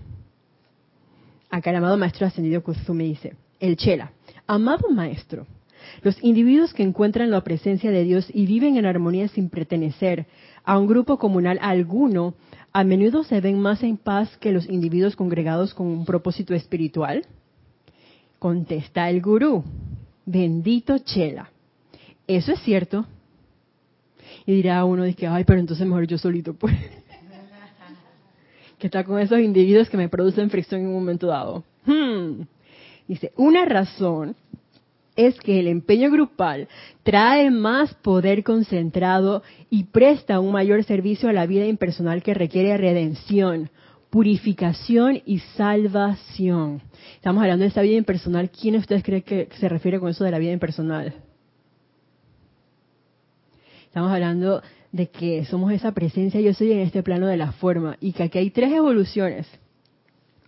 [1.58, 4.12] acá el amado maestro ascendido Kuzumi dice, el Chela,
[4.46, 5.46] amado maestro,
[6.02, 10.28] los individuos que encuentran la presencia de Dios y viven en armonía sin pertenecer
[10.64, 12.34] a un grupo comunal alguno,
[12.74, 17.26] a menudo se ven más en paz que los individuos congregados con un propósito espiritual.
[18.40, 19.64] Contesta el gurú,
[20.26, 21.50] bendito Chela,
[22.28, 23.06] eso es cierto.
[24.46, 26.76] Y dirá uno, dice, ay, pero entonces mejor yo solito, pues
[28.78, 31.64] que está con esos individuos que me producen fricción en un momento dado.
[31.86, 32.44] Hmm.
[33.08, 34.36] Dice, una razón
[35.16, 36.68] es que el empeño grupal
[37.04, 42.78] trae más poder concentrado y presta un mayor servicio a la vida impersonal que requiere
[42.78, 43.72] redención,
[44.12, 46.82] purificación y salvación.
[47.16, 48.52] Estamos hablando de esa vida impersonal.
[48.52, 51.16] ¿Quién de ustedes cree que se refiere con eso de la vida impersonal?
[53.88, 54.62] Estamos hablando
[54.92, 58.24] de que somos esa presencia yo soy en este plano de la forma y que
[58.24, 59.48] aquí hay tres evoluciones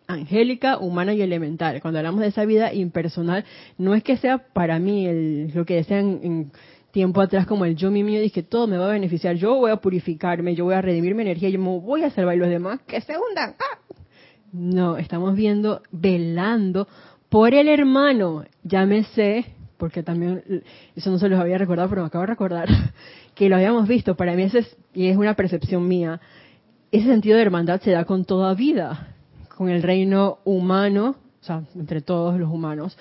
[0.07, 1.79] angélica, humana y elemental.
[1.81, 3.45] Cuando hablamos de esa vida impersonal,
[3.77, 5.07] no es que sea para mí
[5.53, 6.51] lo que decían en
[6.91, 9.69] tiempo atrás como el yo mi mío, dije todo me va a beneficiar, yo voy
[9.69, 12.49] a purificarme, yo voy a redimir mi energía, yo me voy a salvar y los
[12.49, 13.55] demás que se hundan.
[13.59, 13.77] ¡Ah!
[14.51, 16.87] No, estamos viendo, velando
[17.29, 19.45] por el hermano, llámese,
[19.79, 20.43] porque también
[20.93, 22.67] eso no se los había recordado, pero me acabo de recordar
[23.33, 24.15] que lo habíamos visto.
[24.15, 26.19] Para mí ese es, y es una percepción mía,
[26.91, 29.15] ese sentido de hermandad se da con toda vida,
[29.55, 32.97] con el reino humano, o sea, entre todos los humanos,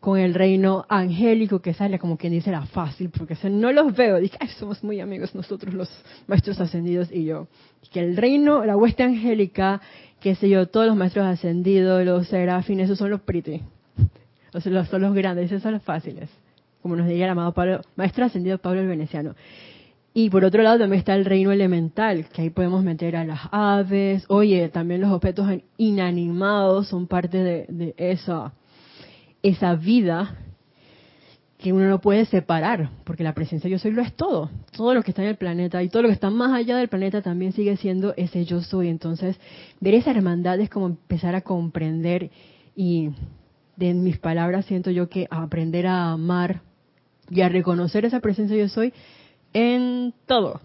[0.00, 4.18] con el reino angélico que sale como quien dice la fácil, porque no los veo,
[4.18, 5.88] dije, ay, somos muy amigos nosotros los
[6.26, 7.48] maestros ascendidos y yo.
[7.90, 9.80] Que el reino, la hueste angélica,
[10.20, 13.62] qué sé yo, todos los maestros ascendidos, los serafines, esos son los pretty.
[14.52, 16.28] O sea, los, son los grandes, esos son los fáciles.
[16.82, 19.34] Como nos diría el amado Pablo, maestro ascendido Pablo el Veneciano.
[20.14, 23.40] Y por otro lado también está el reino elemental, que ahí podemos meter a las
[23.52, 24.24] aves.
[24.28, 28.52] Oye, también los objetos inanimados son parte de, de esa,
[29.42, 30.36] esa vida
[31.58, 34.48] que uno no puede separar, porque la presencia yo soy lo es todo.
[34.76, 36.88] Todo lo que está en el planeta y todo lo que está más allá del
[36.88, 38.88] planeta también sigue siendo ese yo soy.
[38.88, 39.38] Entonces,
[39.80, 42.30] ver esa hermandad es como empezar a comprender
[42.76, 43.10] y
[43.78, 46.62] de mis palabras siento yo que aprender a amar
[47.30, 48.92] y a reconocer esa presencia yo soy
[49.52, 50.60] en todo,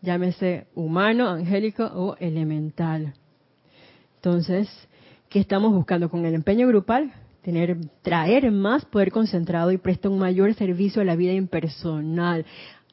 [0.00, 3.14] llámese humano, angélico o elemental.
[4.16, 4.68] Entonces,
[5.28, 7.12] ¿qué estamos buscando con el empeño grupal?
[7.42, 12.46] Tener, traer más poder concentrado y prestar un mayor servicio a la vida impersonal,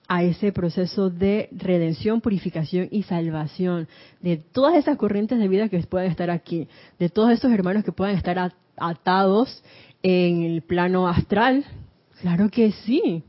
[0.07, 3.87] a ese proceso de redención, purificación y salvación
[4.21, 6.67] de todas esas corrientes de vida que puedan estar aquí,
[6.99, 8.37] de todos esos hermanos que puedan estar
[8.77, 9.63] atados
[10.01, 11.65] en el plano astral.
[12.21, 13.23] Claro que sí.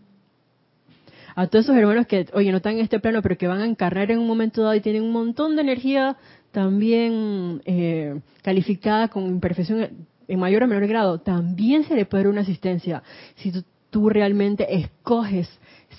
[1.37, 3.67] A todos esos hermanos que, oye, no están en este plano, pero que van a
[3.67, 6.17] encarnar en un momento dado y tienen un montón de energía
[6.53, 12.33] también eh, calificada con imperfección en mayor o menor grado, también se le puede dar
[12.33, 13.03] una asistencia.
[13.37, 15.49] Si tú, tú realmente escoges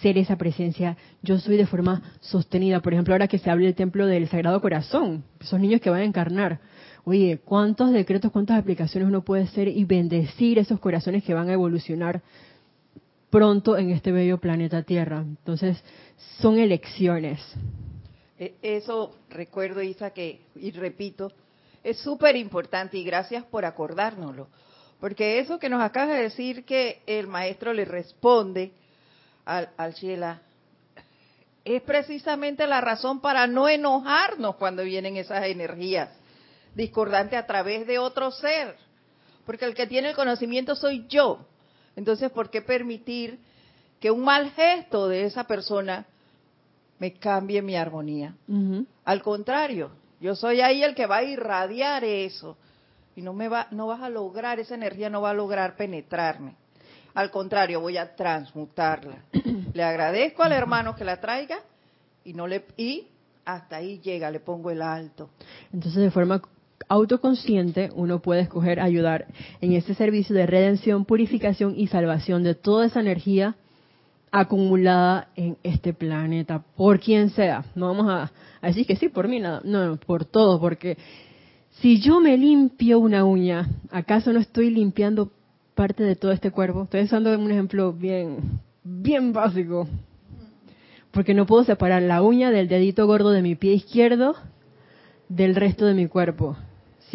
[0.02, 2.80] ser esa presencia, yo soy de forma sostenida.
[2.80, 6.02] Por ejemplo, ahora que se habla del templo del Sagrado Corazón, esos niños que van
[6.02, 6.60] a encarnar.
[7.08, 11.54] Oye, ¿cuántos decretos, cuántas aplicaciones uno puede hacer y bendecir esos corazones que van a
[11.54, 12.24] evolucionar
[13.30, 15.20] pronto en este bello planeta Tierra?
[15.20, 15.82] Entonces,
[16.40, 17.40] son elecciones.
[18.40, 21.32] E- Eso recuerdo, Isa, que, y repito,
[21.84, 24.48] es súper importante y gracias por acordárnoslo.
[25.00, 28.72] Porque eso que nos acaba de decir que el maestro le responde
[29.46, 30.42] al, al Sheila
[31.64, 36.10] es precisamente la razón para no enojarnos cuando vienen esas energías
[36.76, 38.76] discordantes a través de otro ser.
[39.46, 41.46] Porque el que tiene el conocimiento soy yo.
[41.96, 43.40] Entonces, ¿por qué permitir
[44.00, 46.06] que un mal gesto de esa persona
[47.00, 48.36] me cambie mi armonía?
[49.06, 52.58] Al contrario, yo soy ahí el que va a irradiar eso
[53.16, 56.56] y no me va, no vas a lograr esa energía, no va a lograr penetrarme.
[57.14, 59.24] Al contrario, voy a transmutarla.
[59.74, 61.60] le agradezco al hermano que la traiga
[62.26, 63.08] y no le y
[63.46, 65.30] hasta ahí llega, le pongo el alto.
[65.72, 66.42] Entonces, de forma
[66.88, 69.28] autoconsciente, uno puede escoger ayudar
[69.62, 73.56] en este servicio de redención, purificación y salvación de toda esa energía
[74.32, 77.66] acumulada en este planeta, por quien sea.
[77.74, 78.32] No vamos a,
[78.62, 79.62] a decir que sí, por mí, nada.
[79.64, 80.98] No, no, por todo, porque
[81.82, 85.32] si yo me limpio una uña, ¿acaso no estoy limpiando
[85.74, 86.84] parte de todo este cuerpo?
[86.84, 89.88] Estoy usando un ejemplo bien, bien básico.
[91.12, 94.36] Porque no puedo separar la uña del dedito gordo de mi pie izquierdo
[95.30, 96.58] del resto de mi cuerpo.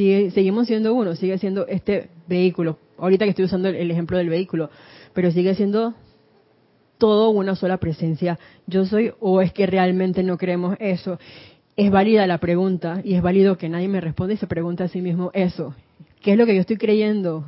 [0.01, 2.79] Sigue, seguimos siendo uno, sigue siendo este vehículo.
[2.97, 4.71] Ahorita que estoy usando el, ejemplo del vehículo,
[5.13, 5.93] pero sigue siendo
[6.97, 8.39] todo una sola presencia.
[8.67, 11.19] Yo soy o es que realmente no creemos eso.
[11.77, 14.89] Es válida la pregunta y es válido que nadie me responda y se pregunta a
[14.89, 15.75] sí mismo eso.
[16.23, 17.45] ¿Qué es lo que yo estoy creyendo?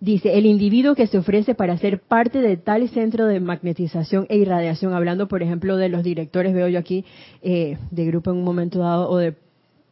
[0.00, 4.36] Dice, el individuo que se ofrece para ser parte de tal centro de magnetización e
[4.36, 7.04] irradiación, hablando por ejemplo de los directores, veo yo aquí,
[7.42, 9.34] eh, de grupo en un momento dado, o de,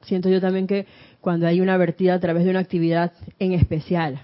[0.03, 0.87] siento yo también que
[1.21, 4.21] cuando hay una vertida a través de una actividad en especial,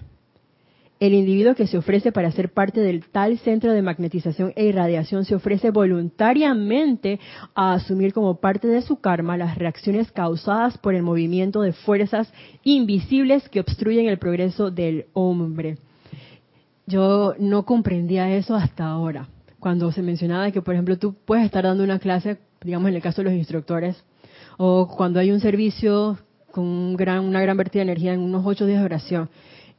[1.07, 5.25] el individuo que se ofrece para ser parte del tal centro de magnetización e irradiación
[5.25, 7.19] se ofrece voluntariamente
[7.53, 12.31] a asumir como parte de su karma las reacciones causadas por el movimiento de fuerzas
[12.63, 15.77] invisibles que obstruyen el progreso del hombre.
[16.87, 19.27] Yo no comprendía eso hasta ahora,
[19.59, 23.01] cuando se mencionaba que, por ejemplo, tú puedes estar dando una clase, digamos en el
[23.01, 24.01] caso de los instructores,
[24.57, 26.17] o cuando hay un servicio
[26.51, 29.29] con una gran vertida de energía en unos ocho días de oración,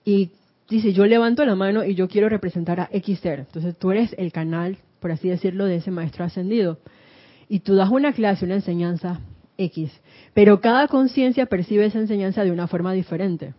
[0.05, 0.33] y
[0.69, 3.41] dice, yo levanto la mano y yo quiero representar a X ser.
[3.41, 6.79] Entonces tú eres el canal, por así decirlo, de ese maestro ascendido.
[7.49, 9.21] Y tú das una clase, una enseñanza
[9.59, 9.93] X.
[10.33, 13.55] Pero cada conciencia percibe esa enseñanza de una forma diferente.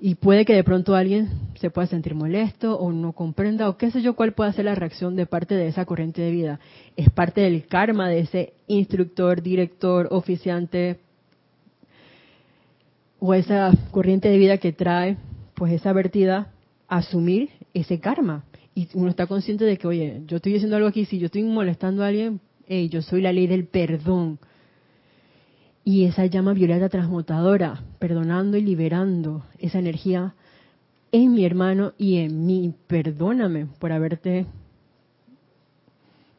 [0.00, 3.90] Y puede que de pronto alguien se pueda sentir molesto o no comprenda o qué
[3.90, 6.60] sé yo cuál pueda ser la reacción de parte de esa corriente de vida.
[6.96, 10.98] Es parte del karma de ese instructor, director, oficiante
[13.18, 15.16] o esa corriente de vida que trae
[15.54, 16.52] pues esa vertida
[16.88, 18.44] asumir ese karma.
[18.74, 21.44] Y uno está consciente de que, oye, yo estoy diciendo algo aquí, si yo estoy
[21.44, 24.38] molestando a alguien, hey, yo soy la ley del perdón.
[25.84, 30.34] Y esa llama violeta transmutadora, perdonando y liberando esa energía
[31.12, 32.74] en mi hermano y en mí.
[32.86, 34.46] Perdóname por haberte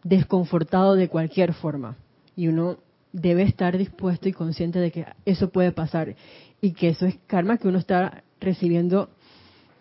[0.03, 1.95] desconfortado de cualquier forma.
[2.35, 2.77] Y uno
[3.13, 6.15] debe estar dispuesto y consciente de que eso puede pasar
[6.59, 9.09] y que eso es karma que uno está recibiendo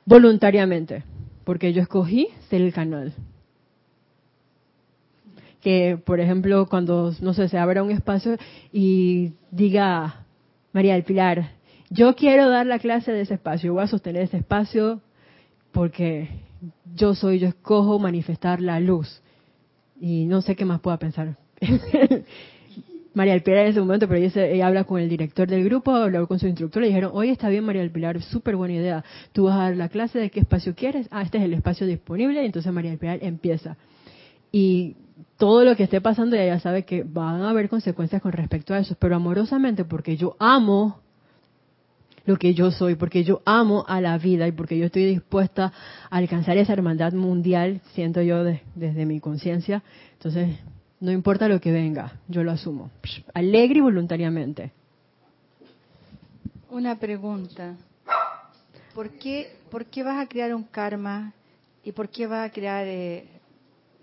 [0.05, 1.05] voluntariamente,
[1.45, 3.13] porque yo escogí ser el canal.
[5.61, 8.37] Que, por ejemplo, cuando, no sé, se abra un espacio
[8.73, 10.27] y diga,
[10.73, 11.53] María del Pilar,
[11.91, 15.01] yo quiero dar la clase de ese espacio, voy a sostener ese espacio
[15.73, 16.29] porque
[16.95, 19.21] yo soy, yo escojo manifestar la luz.
[20.01, 21.37] Y no sé qué más pueda pensar.
[23.15, 26.27] María del Pilar en ese momento, pero ella, habla con el director del grupo, habló
[26.27, 29.05] con su instructor, le dijeron, oye, está bien María del Pilar, súper buena idea.
[29.33, 31.07] Tú vas a dar la clase de qué espacio quieres.
[31.11, 33.77] Ah, este es el espacio disponible, y entonces María del Pilar empieza.
[34.51, 34.97] Y
[35.39, 38.75] todo lo que esté pasando, ella ya sabe que van a haber consecuencias con respecto
[38.75, 41.01] a eso, pero amorosamente, porque yo amo
[42.27, 45.73] lo que yo soy, porque yo amo a la vida y porque yo estoy dispuesta
[46.11, 49.83] a alcanzar esa hermandad mundial, siento yo de- desde mi conciencia.
[50.15, 50.57] Entonces,
[51.01, 52.91] no importa lo que venga, yo lo asumo.
[53.35, 54.73] Alegre y voluntariamente.
[56.71, 57.77] Una pregunta.
[58.95, 61.33] ¿Por qué, ¿Por qué vas a crear un karma
[61.85, 63.27] y por qué vas a crear, eh,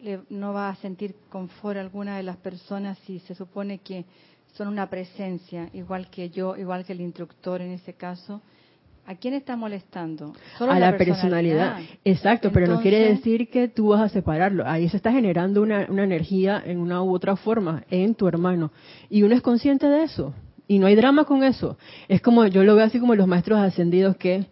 [0.01, 4.05] le- no vas a sentir confort alguna de las personas si se supone que
[4.53, 8.41] son una presencia, igual que yo, igual que el instructor en ese caso?
[9.11, 10.31] ¿A quién está molestando?
[10.57, 11.81] Solo a la personalidad.
[12.05, 14.63] Exacto, pero no quiere decir que tú vas a separarlo.
[14.65, 18.71] Ahí se está generando una, una energía en una u otra forma en tu hermano.
[19.09, 20.33] Y uno es consciente de eso.
[20.65, 21.77] Y no hay drama con eso.
[22.07, 24.45] Es como, yo lo veo así como los maestros ascendidos que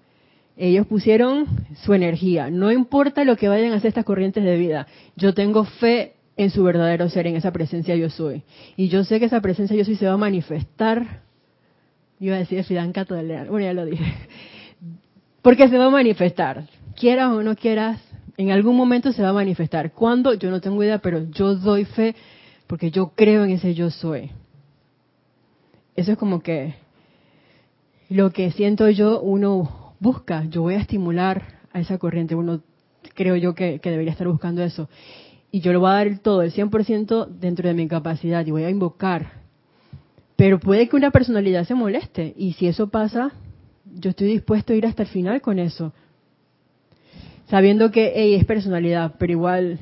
[0.57, 1.45] ellos pusieron
[1.85, 2.49] su energía.
[2.49, 4.87] No importa lo que vayan a hacer estas corrientes de vida.
[5.15, 8.43] Yo tengo fe en su verdadero ser, en esa presencia yo soy.
[8.75, 11.28] Y yo sé que esa presencia yo soy se va a manifestar.
[12.19, 13.49] Yo iba a decir Fidanca Toledo.
[13.49, 14.13] Bueno, ya lo dije.
[15.41, 16.65] Porque se va a manifestar.
[16.95, 18.01] Quieras o no quieras,
[18.35, 19.93] en algún momento se va a manifestar.
[19.93, 20.33] ¿Cuándo?
[20.33, 22.15] Yo no tengo idea, pero yo doy fe
[22.67, 24.31] porque yo creo en ese yo soy.
[25.95, 26.75] Eso es como que
[28.09, 30.43] lo que siento yo, uno busca.
[30.45, 32.35] Yo voy a estimular a esa corriente.
[32.35, 32.61] Uno
[33.15, 34.89] creo yo que, que debería estar buscando eso.
[35.51, 38.63] Y yo lo voy a dar todo, el 100% dentro de mi capacidad y voy
[38.63, 39.38] a invocar.
[40.39, 42.33] Pero puede que una personalidad se moleste.
[42.37, 43.33] Y si eso pasa,
[43.83, 45.91] yo estoy dispuesto a ir hasta el final con eso.
[47.49, 49.79] Sabiendo que hey, es personalidad, pero igual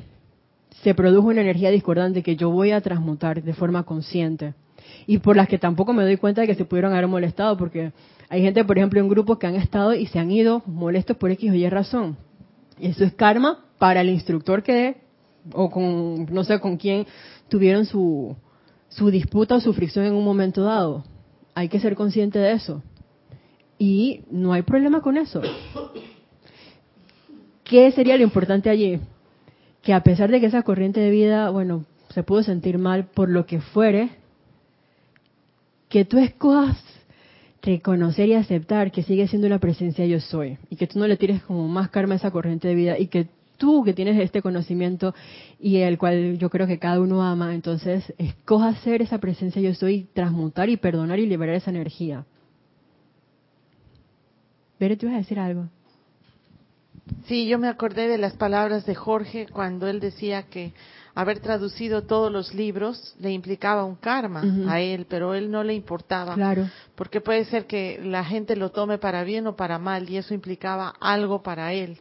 [0.82, 4.54] se produjo una energía discordante que yo voy a transmutar de forma consciente.
[5.06, 7.92] Y por las que tampoco me doy cuenta de que se pudieron haber molestado, porque
[8.28, 11.30] hay gente, por ejemplo, en grupos que han estado y se han ido molestos por
[11.30, 12.16] X o Y razón.
[12.80, 14.96] Eso es karma para el instructor que,
[15.52, 17.06] o con, no sé con quién
[17.48, 18.34] tuvieron su,
[18.88, 21.04] su disputa o su fricción en un momento dado.
[21.54, 22.82] Hay que ser consciente de eso.
[23.78, 25.40] Y no hay problema con eso.
[27.64, 29.00] ¿Qué sería lo importante allí?
[29.82, 33.28] Que a pesar de que esa corriente de vida, bueno, se pudo sentir mal por
[33.28, 34.10] lo que fuere,
[35.88, 36.82] que tú escojas
[37.62, 41.16] reconocer y aceptar que sigue siendo una presencia yo soy y que tú no le
[41.16, 43.28] tires como más karma a esa corriente de vida y que
[43.58, 45.14] tú que tienes este conocimiento
[45.60, 49.74] y el cual yo creo que cada uno ama, entonces escoja ser esa presencia yo
[49.74, 52.24] soy, transmutar y perdonar y liberar esa energía.
[54.78, 55.66] Pero tú vas a decir algo.
[57.26, 60.72] Sí, yo me acordé de las palabras de Jorge cuando él decía que
[61.14, 65.74] haber traducido todos los libros le implicaba un karma a él, pero él no le
[65.74, 66.34] importaba.
[66.34, 66.68] Claro.
[66.94, 70.32] Porque puede ser que la gente lo tome para bien o para mal y eso
[70.32, 71.98] implicaba algo para él.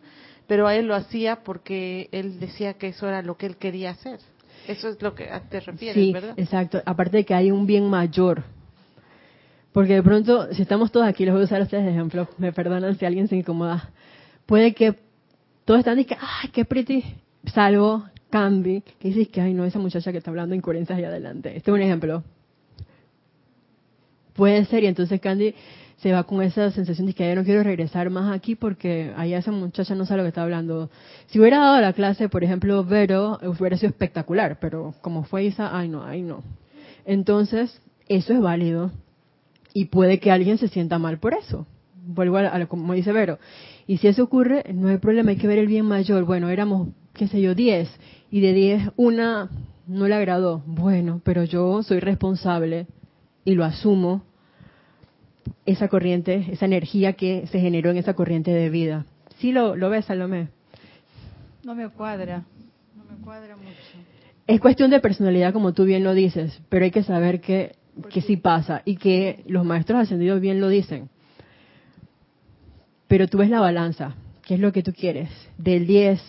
[0.48, 3.92] Pero a él lo hacía porque él decía que eso era lo que él quería
[3.92, 4.20] hacer.
[4.68, 6.34] Eso es lo que te refieres, Sí, ¿verdad?
[6.38, 6.82] exacto.
[6.86, 8.44] Aparte de que hay un bien mayor.
[9.72, 12.28] Porque de pronto, si estamos todos aquí, los voy a usar a ustedes de ejemplo,
[12.38, 13.92] me perdonan si alguien se incomoda.
[14.46, 14.96] Puede que
[15.66, 17.04] todos están diciendo, ¡ay, qué pretty!
[17.54, 21.56] Salvo Candy, que dice que, ay, no, esa muchacha que está hablando incoherencias ahí adelante.
[21.56, 22.24] Este es un ejemplo.
[24.34, 25.54] Puede ser, y entonces Candy
[25.98, 29.40] se va con esa sensación de que ya no quiero regresar más aquí porque allá
[29.40, 30.90] esa muchacha no sabe lo que está hablando.
[31.28, 35.76] Si hubiera dado la clase, por ejemplo, Vero, hubiera sido espectacular, pero como fue Isa,
[35.76, 36.44] ay no, ay no.
[37.06, 38.92] Entonces, eso es válido
[39.74, 41.66] y puede que alguien se sienta mal por eso.
[42.06, 43.40] Vuelvo a, a lo como dice Vero.
[43.88, 46.26] Y si eso ocurre, no hay problema, hay que ver el bien mayor.
[46.26, 47.90] Bueno, éramos, qué sé yo, 10
[48.30, 49.50] y de 10 una
[49.88, 50.62] no le agradó.
[50.68, 52.86] Bueno, pero yo soy responsable
[53.44, 54.27] y lo asumo
[55.66, 59.06] esa corriente, esa energía que se generó en esa corriente de vida.
[59.40, 60.50] ¿Sí lo, lo ves, Salomé?
[61.64, 62.44] No me cuadra,
[62.96, 63.72] no me cuadra mucho.
[64.48, 67.76] Es cuestión de personalidad, como tú bien lo dices, pero hay que saber que,
[68.10, 71.10] que sí pasa y que los maestros ascendidos bien lo dicen.
[73.08, 75.30] Pero tú ves la balanza, ¿qué es lo que tú quieres?
[75.58, 76.22] Del 10,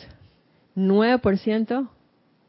[0.76, 1.88] 9%,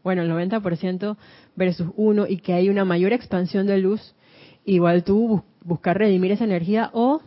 [0.03, 1.17] bueno, el 90%
[1.55, 4.15] versus 1 y que hay una mayor expansión de luz,
[4.65, 7.21] igual tú buscar redimir esa energía o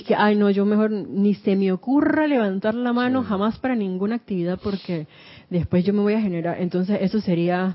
[0.00, 4.16] que, ay no, yo mejor ni se me ocurra levantar la mano jamás para ninguna
[4.16, 5.06] actividad porque
[5.50, 6.60] después yo me voy a generar.
[6.60, 7.74] Entonces eso sería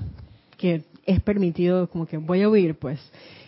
[0.56, 2.98] que es permitido, como que voy a huir, pues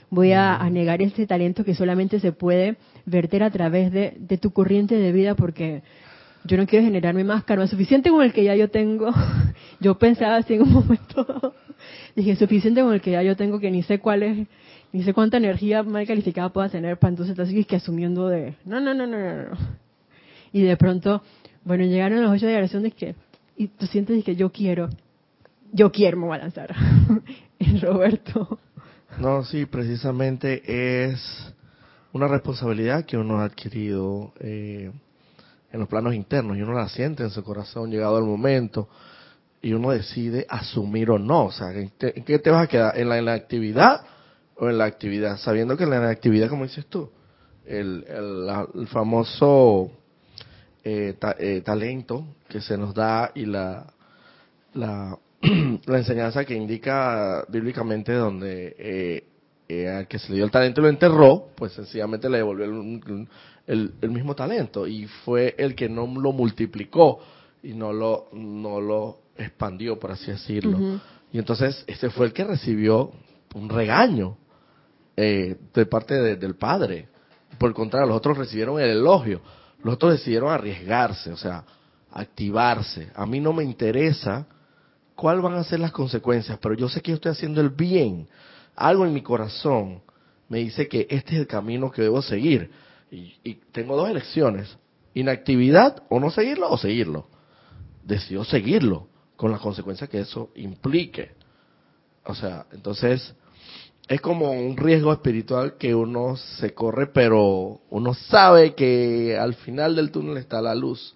[0.09, 4.39] voy a, a negar ese talento que solamente se puede verter a través de, de
[4.39, 5.83] tu corriente de vida porque
[6.45, 9.13] yo no quiero generarme más karma, suficiente con el que ya yo tengo.
[9.83, 11.55] Yo pensaba así en un momento,
[12.17, 14.47] dije, suficiente con el que ya yo tengo que ni sé cuál es,
[14.93, 18.55] ni sé cuánta energía mal calificada pueda tener para entonces estar así que asumiendo de,
[18.65, 19.59] no, no, no, no, no, no.
[20.53, 21.23] Y de pronto,
[21.65, 23.15] bueno, llegaron los ocho de que,
[23.57, 24.89] y tú sientes que yo quiero,
[25.73, 26.41] yo quiero, me voy a
[27.83, 28.59] Roberto.
[29.19, 31.53] No, sí, precisamente es
[32.13, 34.91] una responsabilidad que uno ha adquirido eh,
[35.73, 38.89] en los planos internos y uno la siente en su corazón llegado el momento
[39.63, 41.45] y uno decide asumir o no.
[41.47, 42.99] O sea, ¿en, te- en qué te vas a quedar?
[42.99, 44.01] ¿En la, en la actividad
[44.61, 45.39] o en la actividad?
[45.39, 47.11] Sabiendo que en la actividad, como dices tú,
[47.67, 49.91] el, el, la- el famoso
[50.85, 53.87] eh, ta- eh, talento que se nos da y la,
[54.75, 55.19] la,
[55.87, 60.85] la enseñanza que indica bíblicamente donde eh, al que se le dio el talento y
[60.85, 63.29] lo enterró, pues sencillamente le devolvió el,
[63.67, 67.21] el- el mismo talento y fue el que no lo multiplicó
[67.63, 70.79] y no lo, no lo expandió, por así decirlo.
[71.33, 73.13] Y entonces este fue el que recibió
[73.55, 74.37] un regaño
[75.23, 77.09] eh, de parte de- del padre.
[77.59, 79.41] Por el contrario, los otros recibieron el elogio.
[79.83, 81.65] Los otros decidieron arriesgarse, o sea,
[82.13, 83.11] activarse.
[83.15, 84.47] A mí no me interesa
[85.15, 88.29] cuáles van a ser las consecuencias, pero yo sé que yo estoy haciendo el bien.
[88.77, 90.03] Algo en mi corazón
[90.49, 92.71] me dice que este es el camino que debo seguir.
[93.11, 94.77] Y, y tengo dos elecciones,
[95.15, 97.27] inactividad o no seguirlo o seguirlo.
[98.05, 101.33] Decido seguirlo, con las consecuencias que eso implique.
[102.25, 103.35] O sea, entonces
[104.11, 109.95] es como un riesgo espiritual que uno se corre, pero uno sabe que al final
[109.95, 111.15] del túnel está la luz.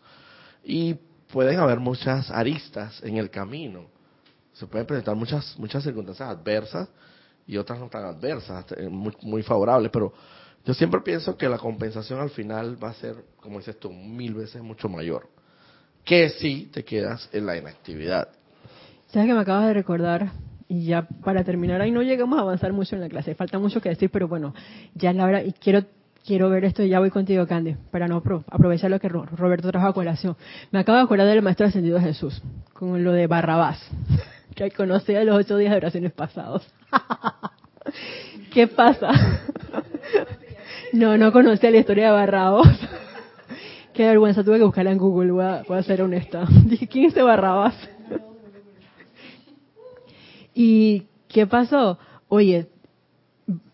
[0.63, 0.95] Y
[1.33, 3.87] pueden haber muchas aristas en el camino.
[4.53, 6.89] Se pueden presentar muchas muchas circunstancias adversas
[7.49, 10.13] y otras no tan adversas, eh, muy, muy favorables, pero
[10.65, 14.35] yo siempre pienso que la compensación al final va a ser, como dices tú, mil
[14.35, 15.29] veces mucho mayor.
[16.05, 18.29] Que si te quedas en la inactividad.
[19.09, 20.44] ¿Sabes que me acabas de recordar?
[20.69, 23.81] Y ya para terminar, ahí no llegamos a avanzar mucho en la clase, falta mucho
[23.81, 24.55] que decir, pero bueno,
[24.95, 25.83] ya es la hora y quiero
[26.27, 29.27] quiero ver esto y ya voy contigo, Candy, para no apro- aprovechar lo que Ro-
[29.27, 30.37] Roberto trajo a colación.
[30.71, 32.41] Me acabo de acordar del Maestro Ascendido Jesús,
[32.73, 33.79] con lo de Barrabás,
[34.55, 36.67] que conocía los ocho días de oraciones pasados.
[38.53, 39.11] ¿Qué pasa?
[40.93, 42.79] No, no conocía la historia de Barrabás.
[43.93, 46.45] Qué vergüenza, tuve que buscarla en Google, voy a, voy a ser honesta.
[46.67, 47.75] Dije, ¿quién es este Barrabás?
[50.55, 51.99] ¿Y qué pasó?
[52.29, 52.69] Oye,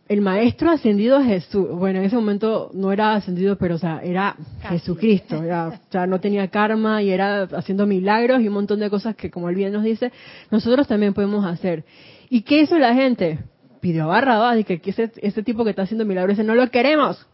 [0.09, 4.35] el maestro ascendido Jesús, bueno, en ese momento no era ascendido, pero o sea, era
[4.62, 8.91] Jesucristo, era- o sea, no tenía karma y era haciendo milagros y un montón de
[8.91, 10.11] cosas que, como él bien nos dice,
[10.51, 11.85] nosotros también podemos hacer.
[12.28, 13.39] ¿Y qué hizo la gente?
[13.81, 16.68] Pidió a Barrabás y que, ese, ese tipo que está haciendo milagros, ese no lo
[16.70, 17.24] queremos.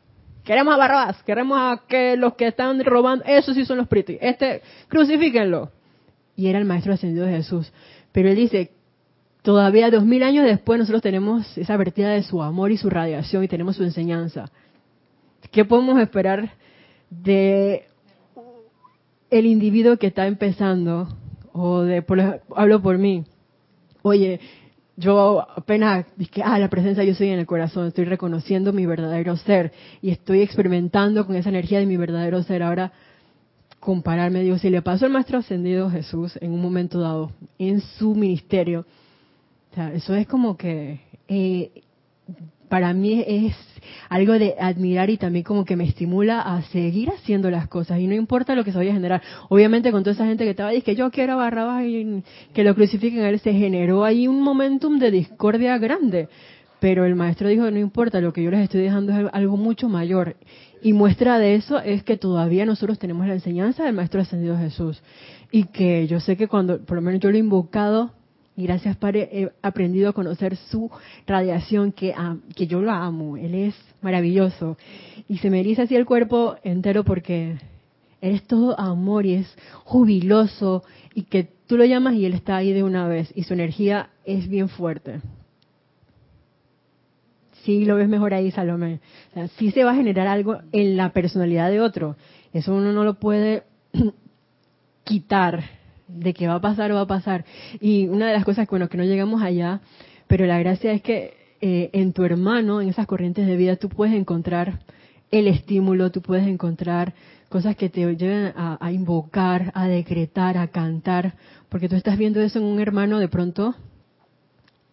[0.44, 4.18] Queremos a Barrabás, queremos a que los que están robando, esos sí son los pritis.
[4.20, 5.70] Este, crucifíquenlo.
[6.36, 7.72] Y era el maestro ascendido de Jesús.
[8.12, 8.70] Pero él dice,
[9.46, 13.44] todavía dos mil años después nosotros tenemos esa vertida de su amor y su radiación
[13.44, 14.50] y tenemos su enseñanza.
[15.52, 16.50] ¿Qué podemos esperar
[17.10, 17.84] de
[19.30, 21.06] el individuo que está empezando?
[21.52, 23.24] O de, por hablo por mí.
[24.02, 24.40] Oye,
[24.96, 29.36] yo apenas dije, ah, la presencia yo soy en el corazón, estoy reconociendo mi verdadero
[29.36, 29.70] ser
[30.02, 32.64] y estoy experimentando con esa energía de mi verdadero ser.
[32.64, 32.90] Ahora,
[33.78, 37.30] compararme, digo, si le pasó al Maestro Ascendido Jesús en un momento dado,
[37.60, 38.84] en su ministerio,
[39.76, 41.70] sea, eso es como que eh,
[42.68, 43.54] para mí es
[44.08, 48.06] algo de admirar y también como que me estimula a seguir haciendo las cosas y
[48.06, 49.22] no importa lo que se vaya a generar.
[49.48, 52.22] Obviamente con toda esa gente que estaba diciendo que yo quiero a y
[52.52, 56.28] que lo crucifiquen a él, se generó ahí un momentum de discordia grande.
[56.80, 59.88] Pero el maestro dijo, no importa, lo que yo les estoy dejando es algo mucho
[59.88, 60.36] mayor.
[60.82, 65.02] Y muestra de eso es que todavía nosotros tenemos la enseñanza del Maestro Ascendido Jesús.
[65.50, 68.12] Y que yo sé que cuando, por lo menos yo lo he invocado,
[68.62, 70.90] gracias Padre, he aprendido a conocer su
[71.26, 72.14] radiación, que,
[72.54, 73.36] que yo lo amo.
[73.36, 74.78] Él es maravilloso.
[75.28, 77.58] Y se me eriza así el cuerpo entero porque
[78.20, 80.84] Él es todo amor y es jubiloso.
[81.14, 83.30] Y que tú lo llamas y Él está ahí de una vez.
[83.34, 85.20] Y su energía es bien fuerte.
[87.64, 89.00] Sí, lo ves mejor ahí, Salomé.
[89.34, 92.16] O sí se va a generar algo en la personalidad de otro.
[92.52, 93.64] Eso uno no lo puede
[95.04, 95.64] quitar
[96.08, 97.44] de que va a pasar va a pasar.
[97.80, 99.80] Y una de las cosas, bueno, que no llegamos allá,
[100.26, 103.88] pero la gracia es que eh, en tu hermano, en esas corrientes de vida, tú
[103.88, 104.80] puedes encontrar
[105.30, 107.14] el estímulo, tú puedes encontrar
[107.48, 111.34] cosas que te lleven a, a invocar, a decretar, a cantar,
[111.68, 113.74] porque tú estás viendo eso en un hermano de pronto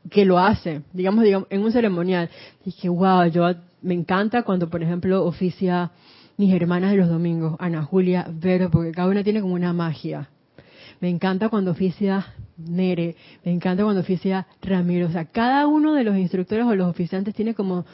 [0.09, 2.29] que lo hace, digamos, digamos, en un ceremonial.
[2.65, 5.91] Dije, wow, yo me encanta cuando, por ejemplo, oficia
[6.37, 10.29] mis hermanas de los domingos, Ana Julia, Vero, porque cada una tiene como una magia.
[11.03, 15.07] Me encanta cuando oficia Nere, me encanta cuando oficia Ramiro.
[15.07, 17.85] O sea, cada uno de los instructores o los oficiantes tiene como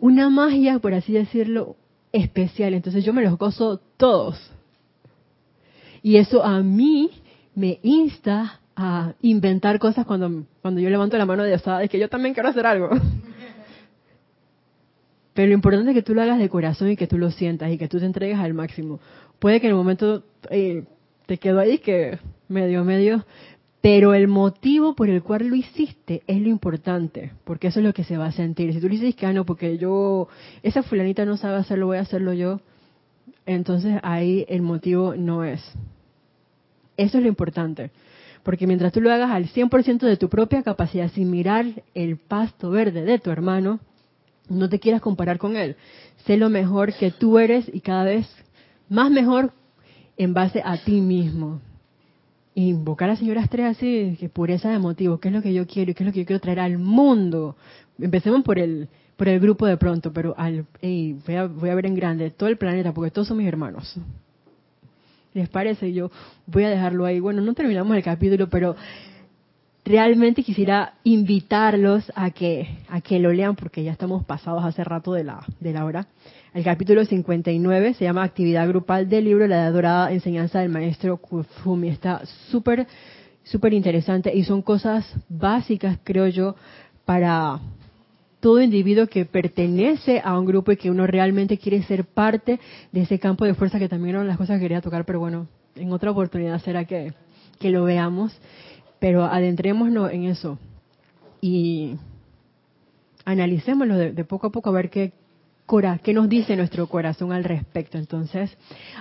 [0.00, 1.76] una magia, por así decirlo,
[2.12, 2.72] especial.
[2.72, 4.40] Entonces yo me los gozo todos.
[6.02, 7.10] Y eso a mí
[7.54, 11.98] me insta a inventar cosas cuando, cuando yo levanto la mano de osada, es que
[11.98, 12.88] yo también quiero hacer algo.
[15.34, 17.70] Pero lo importante es que tú lo hagas de corazón y que tú lo sientas
[17.70, 18.98] y que tú te entregues al máximo.
[19.38, 20.84] Puede que en el momento eh,
[21.30, 23.24] te quedó ahí que medio, medio,
[23.80, 27.92] Pero el motivo por el cual lo hiciste es lo importante, porque eso es lo
[27.92, 28.74] que se va a sentir.
[28.74, 30.26] Si tú le dices que, ah, no, porque yo,
[30.64, 32.58] esa fulanita no sabe hacerlo, voy a hacerlo yo,
[33.46, 35.62] entonces ahí el motivo no es.
[36.96, 37.92] Eso es lo importante.
[38.42, 42.70] Porque mientras tú lo hagas al 100% de tu propia capacidad, sin mirar el pasto
[42.70, 43.78] verde de tu hermano,
[44.48, 45.76] no te quieras comparar con él.
[46.26, 48.26] Sé lo mejor que tú eres y cada vez
[48.88, 49.52] más mejor
[50.20, 51.60] en base a ti mismo.
[52.54, 55.66] Invocar a la señora Estrella así, que pureza de motivo, qué es lo que yo
[55.66, 57.56] quiero y qué es lo que yo quiero traer al mundo.
[57.98, 61.86] Empecemos por el por el grupo de pronto, pero al, voy, a, voy a ver
[61.86, 63.94] en grande todo el planeta, porque todos son mis hermanos.
[65.32, 65.92] ¿Les parece?
[65.92, 66.10] Yo
[66.46, 67.20] voy a dejarlo ahí.
[67.20, 68.76] Bueno, no terminamos el capítulo, pero
[69.84, 75.14] realmente quisiera invitarlos a que a que lo lean porque ya estamos pasados hace rato
[75.14, 76.06] de la de la hora.
[76.52, 81.88] El capítulo 59 se llama Actividad grupal del libro La adorada enseñanza del maestro Kufumi.
[81.90, 82.88] Está súper
[83.44, 86.56] súper interesante y son cosas básicas, creo yo,
[87.04, 87.60] para
[88.40, 92.58] todo individuo que pertenece a un grupo y que uno realmente quiere ser parte
[92.90, 95.46] de ese campo de fuerza que también eran las cosas que quería tocar, pero bueno,
[95.76, 97.12] en otra oportunidad será que,
[97.60, 98.36] que lo veamos.
[98.98, 100.58] Pero adentrémonos en eso
[101.40, 101.94] y
[103.24, 105.12] analicémoslo de, poco a poco a ver qué,
[106.02, 107.96] qué nos dice nuestro corazón al respecto.
[107.96, 108.50] Entonces,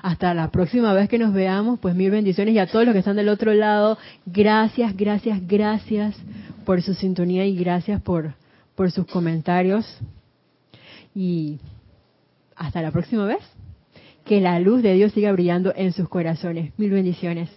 [0.04, 3.00] hasta la próxima vez que nos veamos, pues mil bendiciones y a todos los que
[3.00, 6.16] están del otro lado, gracias, gracias, gracias
[6.66, 8.34] por su sintonía y gracias por
[8.80, 9.86] por sus comentarios
[11.14, 11.60] y
[12.56, 13.42] hasta la próxima vez.
[14.24, 16.72] Que la luz de Dios siga brillando en sus corazones.
[16.78, 17.50] Mil bendiciones.